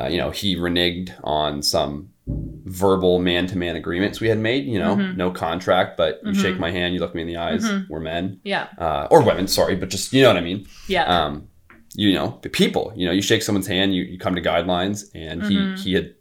uh, 0.00 0.06
you 0.06 0.16
know, 0.16 0.30
he 0.30 0.54
reneged 0.54 1.10
on 1.24 1.60
some 1.60 2.08
verbal 2.64 3.18
man-to-man 3.18 3.74
agreements 3.74 4.20
we 4.20 4.28
had 4.28 4.38
made. 4.38 4.64
You 4.64 4.78
know, 4.78 4.94
Mhm. 4.94 5.16
no 5.16 5.32
contract, 5.32 5.96
but 5.96 6.20
you 6.24 6.30
Mhm. 6.32 6.40
shake 6.42 6.58
my 6.60 6.70
hand, 6.70 6.94
you 6.94 7.00
look 7.00 7.16
me 7.16 7.22
in 7.22 7.26
the 7.26 7.36
eyes. 7.36 7.64
Mhm. 7.64 7.86
We're 7.88 7.98
men 7.98 8.38
yeah 8.44 8.66
uh, 8.78 9.08
or 9.10 9.22
women, 9.22 9.48
sorry, 9.48 9.74
but 9.74 9.88
just 9.88 10.12
you 10.12 10.22
know 10.22 10.28
what 10.28 10.36
I 10.36 10.40
mean. 10.42 10.66
yeah 10.86 11.04
Um, 11.24 11.48
you 11.94 12.14
know, 12.14 12.38
the 12.42 12.48
people. 12.48 12.92
You 12.96 13.06
know, 13.06 13.12
you 13.12 13.22
shake 13.22 13.42
someone's 13.42 13.66
hand, 13.66 13.94
you, 13.94 14.02
you 14.04 14.18
come 14.18 14.34
to 14.34 14.42
guidelines, 14.42 15.04
and 15.14 15.42
Mhm. 15.42 15.76
he 15.78 15.82
he 15.82 15.94
had 15.94 16.14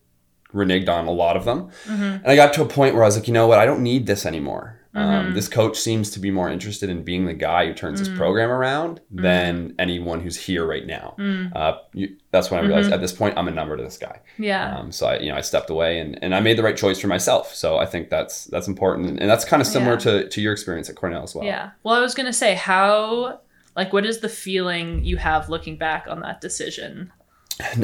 reneged 0.54 0.90
on 0.90 1.08
a 1.08 1.12
lot 1.12 1.36
of 1.36 1.46
them. 1.46 1.70
Mhm. 1.88 2.22
And 2.24 2.28
I 2.28 2.36
got 2.36 2.54
to 2.54 2.62
a 2.62 2.66
point 2.66 2.96
where 2.96 3.04
I 3.04 3.08
was 3.08 3.18
like, 3.18 3.28
you 3.28 3.34
know 3.34 3.48
what, 3.48 3.60
I 3.60 3.66
don't 3.66 3.82
need 3.84 4.08
this 4.08 4.26
anymore. 4.26 4.76
Um, 4.96 5.28
Mhm. 5.28 5.34
this 5.36 5.48
coach 5.48 5.78
seems 5.78 6.10
to 6.12 6.20
be 6.20 6.32
more 6.32 6.50
interested 6.50 6.90
in 6.90 7.04
being 7.04 7.26
the 7.26 7.34
guy 7.34 7.68
who 7.68 7.74
turns 7.74 8.02
Mm. 8.02 8.08
his 8.08 8.18
program 8.18 8.50
around 8.50 9.00
than 9.12 9.76
anyone 9.78 10.22
who's 10.22 10.38
here 10.38 10.66
right 10.66 10.88
now. 10.88 11.14
Mm. 11.20 11.52
Uh, 11.56 11.74
you, 11.94 12.16
that's 12.32 12.50
when 12.50 12.64
I 12.64 12.66
realized 12.66 12.90
Mhm. 12.90 12.94
at 12.94 13.02
this 13.02 13.12
point 13.12 13.38
I'm 13.38 13.48
a 13.48 13.52
number 13.52 13.78
to 13.78 13.84
this 13.84 13.98
guy. 13.98 14.22
yeah 14.40 14.76
Um, 14.78 14.92
so 14.92 15.06
I, 15.08 15.20
you 15.20 15.30
know, 15.30 15.36
I 15.38 15.42
stepped 15.42 15.70
away 15.70 16.00
and, 16.00 16.18
and 16.24 16.34
I 16.34 16.40
made 16.40 16.58
the 16.58 16.64
right 16.64 16.78
choice 16.78 16.98
for 17.00 17.08
myself. 17.08 17.54
So 17.54 17.78
I 17.78 17.86
think 17.86 18.10
that's 18.10 18.46
that's 18.46 18.68
important, 18.68 19.20
and 19.20 19.30
that's 19.30 19.46
kind 19.46 19.62
of 19.62 19.68
similar 19.68 19.94
Yeah. 19.94 20.00
to, 20.24 20.30
to 20.30 20.42
your 20.42 20.54
experience 20.54 20.90
at 20.90 20.96
Cornell 20.96 21.24
as 21.24 21.36
well. 21.36 21.46
Yeah. 21.46 21.72
Well, 21.84 21.94
I 21.94 22.00
was 22.00 22.16
gonna 22.16 22.34
say 22.34 22.56
how 22.56 23.40
like 23.78 23.94
what 23.94 24.06
is 24.06 24.20
the 24.20 24.28
feeling 24.30 25.06
you 25.06 25.16
have 25.18 25.48
looking 25.50 25.78
back 25.78 26.06
on 26.10 26.20
that 26.22 26.42
decision? 26.42 27.12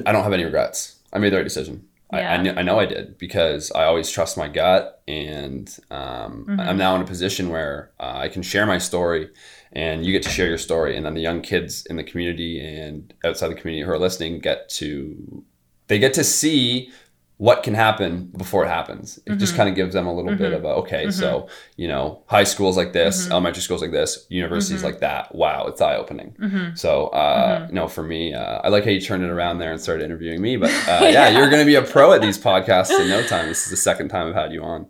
I 0.05 0.11
don't 0.11 0.23
have 0.23 0.33
any 0.33 0.43
regrets. 0.43 0.99
I 1.13 1.19
made 1.19 1.31
the 1.31 1.37
right 1.37 1.43
decision. 1.43 1.87
I, 2.11 2.17
I, 2.17 2.21
Yeah. 2.21 2.43
kn- 2.43 2.57
I 2.57 2.61
know 2.63 2.79
I 2.79 2.85
did 2.85 3.17
because 3.17 3.71
I 3.73 3.85
always 3.85 4.09
trust 4.09 4.37
my 4.37 4.47
gut, 4.47 5.01
and 5.07 5.65
um, 5.89 6.45
Mhm. 6.49 6.59
I'm 6.59 6.77
now 6.77 6.95
in 6.95 7.01
a 7.01 7.05
position 7.05 7.49
where 7.49 7.91
uh, 7.99 8.13
I 8.15 8.27
can 8.27 8.41
share 8.43 8.65
my 8.65 8.77
story, 8.77 9.29
and 9.71 10.05
you 10.05 10.11
get 10.11 10.23
to 10.23 10.29
share 10.29 10.47
your 10.47 10.57
story, 10.59 10.95
and 10.97 11.05
then 11.05 11.13
the 11.15 11.21
young 11.21 11.41
kids 11.41 11.85
in 11.89 11.95
the 11.95 12.03
community 12.03 12.59
and 12.59 13.13
outside 13.25 13.47
the 13.49 13.55
community 13.55 13.83
who 13.85 13.91
are 13.91 13.99
listening 13.99 14.39
get 14.39 14.69
to 14.81 15.43
they 15.87 15.99
get 15.99 16.13
to 16.13 16.23
see 16.23 16.91
what 17.47 17.61
can 17.65 17.73
happen 17.73 18.31
before 18.37 18.63
it 18.65 18.69
happens. 18.69 19.19
It 19.25 19.35
just 19.37 19.53
Mhm. 19.53 19.57
kind 19.57 19.69
of 19.69 19.75
gives 19.75 19.93
them 19.93 20.07
a 20.07 20.13
little 20.17 20.35
bit 20.43 20.51
Mhm. 20.53 20.57
of 20.57 20.63
a 20.63 20.71
okay, 20.81 21.11
so 21.11 21.47
you 21.75 21.87
know, 21.91 22.03
high 22.27 22.45
schools 22.53 22.77
like 22.77 22.93
this, 22.93 23.15
Mhm. 23.27 23.31
elementary 23.31 23.61
schools 23.67 23.81
like 23.81 23.91
this, 23.91 24.25
universities 24.29 24.81
Mhm. 24.81 24.85
like 24.89 24.99
that. 25.07 25.35
Wow, 25.35 25.65
it's 25.67 25.81
eye 25.81 25.97
opening. 26.03 26.29
Mm-hmm. 26.39 26.75
So, 26.75 27.07
uh, 27.07 27.67
no, 27.69 27.87
for 27.89 28.03
me, 28.13 28.33
uh, 28.33 28.59
I 28.63 28.69
like 28.69 28.85
how 28.85 28.91
you 28.91 29.01
turned 29.01 29.23
it 29.25 29.29
around 29.37 29.55
there 29.59 29.71
and 29.73 29.81
started 29.81 30.05
interviewing 30.05 30.41
me. 30.41 30.55
But 30.55 30.69
uh, 30.87 30.99
yeah, 31.01 31.09
Yeah. 31.09 31.29
you're 31.37 31.49
going 31.49 31.61
to 31.65 31.71
be 31.73 31.75
a 31.75 31.81
pro 31.81 32.13
at 32.13 32.21
these 32.21 32.37
podcasts 32.49 32.97
in 32.97 33.09
no 33.09 33.21
time. 33.23 33.47
This 33.49 33.63
is 33.65 33.69
the 33.71 33.77
second 33.89 34.07
time 34.09 34.25
I've 34.29 34.35
had 34.43 34.53
you 34.53 34.63
on. 34.63 34.85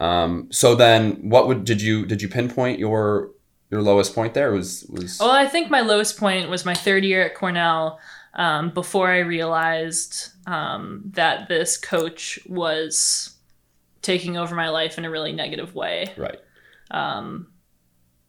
Um, 0.00 0.46
so 0.50 0.74
then, 0.74 1.18
what 1.34 1.46
would 1.48 1.64
did 1.64 1.82
you 1.82 2.06
did 2.06 2.22
you 2.22 2.28
pinpoint 2.28 2.78
your 2.78 3.30
your 3.70 3.82
lowest 3.82 4.14
point 4.14 4.32
there? 4.32 4.50
Was 4.52 4.86
was 4.88 5.18
Well, 5.20 5.30
I 5.30 5.46
think 5.46 5.68
my 5.70 5.82
lowest 5.82 6.18
point 6.18 6.48
was 6.48 6.64
my 6.64 6.74
third 6.74 7.04
year 7.04 7.22
at 7.22 7.34
Cornell. 7.34 7.98
Um, 8.34 8.70
before 8.70 9.08
I 9.08 9.18
realized 9.18 10.28
um, 10.46 11.02
that 11.14 11.48
this 11.48 11.76
coach 11.76 12.38
was 12.48 13.34
taking 14.02 14.36
over 14.36 14.54
my 14.54 14.68
life 14.68 14.98
in 14.98 15.04
a 15.04 15.10
really 15.10 15.32
negative 15.32 15.74
way. 15.74 16.12
right, 16.16 16.38
Um, 16.90 17.48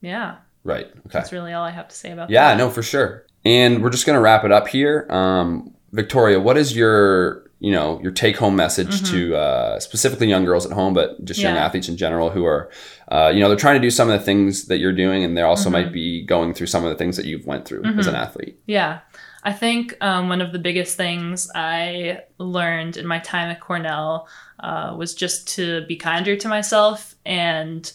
yeah, 0.02 0.38
right, 0.64 0.88
okay, 0.88 1.00
that's 1.12 1.32
really 1.32 1.54
all 1.54 1.64
I 1.64 1.70
have 1.72 1.88
to 1.88 1.96
say 1.96 2.12
about 2.12 2.30
yeah, 2.30 2.48
that. 2.48 2.52
Yeah, 2.60 2.66
no, 2.66 2.70
for 2.72 2.82
sure. 2.84 3.26
And 3.46 3.82
we're 3.84 3.90
just 3.92 4.06
going 4.06 4.16
to 4.16 4.22
wrap 4.22 4.44
it 4.44 4.52
up 4.52 4.68
here. 4.68 5.08
Um, 5.10 5.74
Victoria, 5.92 6.40
what 6.40 6.58
is 6.58 6.76
your 6.76 7.50
you 7.60 7.72
know 7.72 8.00
your 8.02 8.12
take 8.12 8.38
home 8.38 8.56
message 8.56 9.08
to 9.12 9.36
uh, 9.36 9.80
specifically 9.80 10.28
young 10.28 10.46
girls 10.46 10.66
at 10.66 10.72
home, 10.72 10.94
but 10.96 11.24
just 11.24 11.40
young 11.40 11.54
Mm-hmm. 11.54 11.64
Athletes 11.64 11.90
in 11.90 11.96
general 11.98 12.32
who 12.32 12.44
are 12.46 12.72
uh, 13.10 13.32
you 13.34 13.40
know 13.40 13.48
they're 13.50 13.58
trying 13.58 13.76
to 13.80 13.82
do 13.82 13.92
some 13.92 14.10
of 14.10 14.20
the 14.20 14.26
things 14.26 14.66
that 14.66 14.80
you're 14.80 14.92
doing, 14.94 15.24
and 15.24 15.38
they 15.38 15.42
also 15.44 15.70
Mhm. 15.70 15.74
might 15.74 15.92
be 15.94 16.24
going 16.26 16.54
through 16.56 16.68
some 16.68 16.84
of 16.84 16.90
the 16.90 16.96
things 16.96 17.18
that 17.18 17.26
you've 17.28 17.46
went 17.46 17.66
through 17.66 17.84
as 18.00 18.08
an 18.08 18.16
athlete. 18.16 18.60
Yeah. 18.66 19.00
I 19.44 19.54
think 19.54 19.96
um, 20.02 20.30
one 20.30 20.42
of 20.42 20.52
the 20.52 20.60
biggest 20.60 20.98
things 20.98 21.50
I 21.56 22.22
learned 22.38 22.98
in 22.98 23.08
my 23.08 23.20
time 23.20 23.50
at 23.50 23.60
Cornell 23.60 24.28
uh, 24.60 24.94
was 24.96 25.16
just 25.16 25.48
to 25.56 25.86
be 25.88 25.96
kinder 25.96 26.36
to 26.36 26.48
myself 26.48 27.16
and 27.26 27.92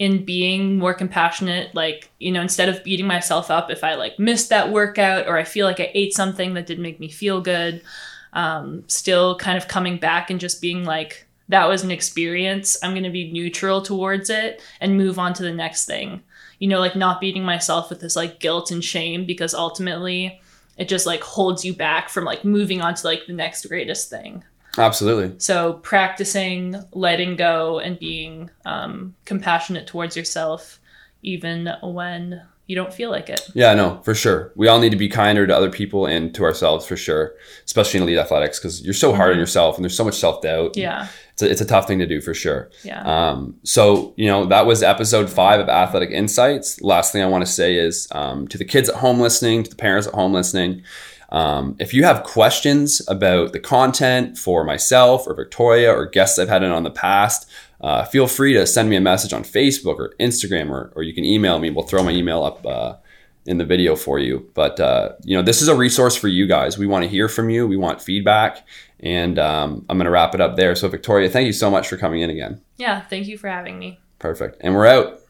in 0.00 0.24
being 0.24 0.76
more 0.76 0.92
compassionate 0.92 1.72
like 1.72 2.10
you 2.18 2.32
know 2.32 2.40
instead 2.40 2.68
of 2.68 2.82
beating 2.82 3.06
myself 3.06 3.48
up 3.48 3.70
if 3.70 3.84
i 3.84 3.94
like 3.94 4.18
missed 4.18 4.48
that 4.48 4.72
workout 4.72 5.28
or 5.28 5.38
i 5.38 5.44
feel 5.44 5.64
like 5.64 5.78
i 5.78 5.88
ate 5.94 6.12
something 6.12 6.54
that 6.54 6.66
didn't 6.66 6.82
make 6.82 6.98
me 6.98 7.08
feel 7.08 7.40
good 7.40 7.80
um, 8.32 8.82
still 8.88 9.38
kind 9.38 9.56
of 9.56 9.68
coming 9.68 9.96
back 9.96 10.30
and 10.30 10.40
just 10.40 10.60
being 10.60 10.84
like 10.84 11.26
that 11.48 11.68
was 11.68 11.84
an 11.84 11.90
experience. 11.90 12.76
I'm 12.82 12.92
going 12.92 13.04
to 13.04 13.10
be 13.10 13.30
neutral 13.30 13.82
towards 13.82 14.30
it 14.30 14.62
and 14.80 14.96
move 14.96 15.18
on 15.18 15.34
to 15.34 15.42
the 15.42 15.52
next 15.52 15.86
thing. 15.86 16.22
You 16.58 16.68
know 16.68 16.80
like 16.80 16.96
not 16.96 17.20
beating 17.20 17.44
myself 17.44 17.90
with 17.90 18.00
this 18.00 18.16
like 18.16 18.40
guilt 18.40 18.70
and 18.70 18.82
shame 18.82 19.26
because 19.26 19.54
ultimately 19.54 20.40
it 20.76 20.88
just 20.88 21.06
like 21.06 21.22
holds 21.22 21.64
you 21.64 21.72
back 21.74 22.08
from 22.08 22.24
like 22.24 22.44
moving 22.44 22.80
on 22.80 22.94
to 22.94 23.06
like 23.06 23.22
the 23.26 23.32
next 23.32 23.64
greatest 23.66 24.10
thing 24.10 24.42
Absolutely. 24.76 25.34
so 25.38 25.74
practicing 25.74 26.76
letting 26.92 27.36
go 27.36 27.78
and 27.78 27.98
being 27.98 28.50
um, 28.64 29.14
compassionate 29.24 29.86
towards 29.86 30.16
yourself 30.16 30.80
even 31.22 31.70
when 31.82 32.42
you 32.66 32.74
don't 32.74 32.92
feel 32.94 33.10
like 33.10 33.28
it 33.28 33.40
Yeah, 33.54 33.74
no, 33.74 34.00
for 34.04 34.14
sure. 34.14 34.50
We 34.56 34.68
all 34.68 34.78
need 34.80 34.90
to 34.90 34.96
be 34.96 35.08
kinder 35.08 35.46
to 35.46 35.54
other 35.54 35.70
people 35.70 36.06
and 36.06 36.34
to 36.34 36.44
ourselves 36.44 36.86
for 36.86 36.96
sure, 36.96 37.34
especially 37.66 37.98
in 37.98 38.04
elite 38.04 38.18
athletics 38.18 38.58
because 38.58 38.82
you're 38.82 38.94
so 38.94 39.12
hard 39.14 39.30
on 39.32 39.36
Mhm. 39.36 39.40
yourself 39.40 39.76
and 39.76 39.84
there's 39.84 39.96
so 39.96 40.04
much 40.04 40.14
self 40.18 40.40
doubt. 40.42 40.74
yeah 40.76 41.08
It's 41.34 41.42
a, 41.42 41.50
it's 41.50 41.60
a 41.60 41.66
tough 41.66 41.86
thing 41.86 41.98
to 41.98 42.06
do 42.06 42.20
for 42.20 42.32
sure. 42.32 42.70
yeah 42.82 43.02
Um, 43.02 43.56
so, 43.64 44.14
you 44.16 44.26
know, 44.26 44.46
that 44.46 44.66
was 44.66 44.82
episode 44.82 45.28
five 45.28 45.60
of 45.60 45.68
Athletic 45.68 46.10
Insights. 46.10 46.80
Last 46.80 47.12
thing 47.12 47.22
I 47.22 47.26
want 47.26 47.44
to 47.44 47.52
say 47.52 47.76
is 47.76 48.08
um, 48.12 48.48
to 48.48 48.58
the 48.58 48.64
kids 48.64 48.88
at 48.88 48.96
home 48.96 49.20
listening, 49.20 49.64
to 49.64 49.70
the 49.70 49.76
parents 49.76 50.06
at 50.06 50.14
home 50.14 50.32
listening, 50.32 50.82
um, 51.30 51.74
if 51.80 51.92
you 51.92 52.04
have 52.04 52.22
questions 52.22 53.02
about 53.08 53.52
the 53.52 53.58
content 53.58 54.38
for 54.38 54.62
myself 54.62 55.26
or 55.26 55.34
Victoria 55.34 55.92
or 55.92 56.06
guests 56.06 56.38
I've 56.38 56.48
had 56.48 56.62
in 56.62 56.70
on 56.70 56.84
the 56.84 56.90
past, 56.92 57.50
uh, 57.80 58.04
feel 58.04 58.28
free 58.28 58.54
to 58.54 58.66
send 58.66 58.88
me 58.88 58.94
a 58.94 59.00
message 59.00 59.32
on 59.32 59.42
Facebook 59.42 59.98
or 59.98 60.14
Instagram, 60.20 60.70
or, 60.70 60.92
or 60.94 61.02
you 61.02 61.12
can 61.12 61.24
email 61.24 61.58
me. 61.58 61.70
We'll 61.70 61.86
throw 61.86 62.04
my 62.04 62.12
email 62.12 62.44
up 62.44 62.64
uh, 62.64 62.94
in 63.46 63.58
the 63.58 63.64
video 63.64 63.96
for 63.96 64.20
you. 64.20 64.48
But, 64.54 64.78
uh, 64.78 65.14
you 65.24 65.36
know, 65.36 65.42
this 65.42 65.60
is 65.60 65.68
a 65.68 65.74
resource 65.74 66.14
for 66.14 66.28
you 66.28 66.46
guys. 66.46 66.78
We 66.78 66.86
want 66.86 67.02
to 67.02 67.08
hear 67.08 67.28
from 67.28 67.50
you, 67.50 67.66
we 67.66 67.76
want 67.76 68.00
feedback. 68.00 68.64
And 69.04 69.38
um, 69.38 69.84
I'm 69.88 69.98
going 69.98 70.06
to 70.06 70.10
wrap 70.10 70.34
it 70.34 70.40
up 70.40 70.56
there. 70.56 70.74
So, 70.74 70.88
Victoria, 70.88 71.28
thank 71.28 71.46
you 71.46 71.52
so 71.52 71.70
much 71.70 71.86
for 71.86 71.96
coming 71.96 72.22
in 72.22 72.30
again. 72.30 72.60
yeah 72.76 73.02
thank 73.02 73.26
you 73.28 73.38
for 73.38 73.48
having 73.48 73.78
me 73.78 74.00
Perfect. 74.18 74.56
And 74.62 74.74
we're 74.74 74.86
out. 74.86 75.20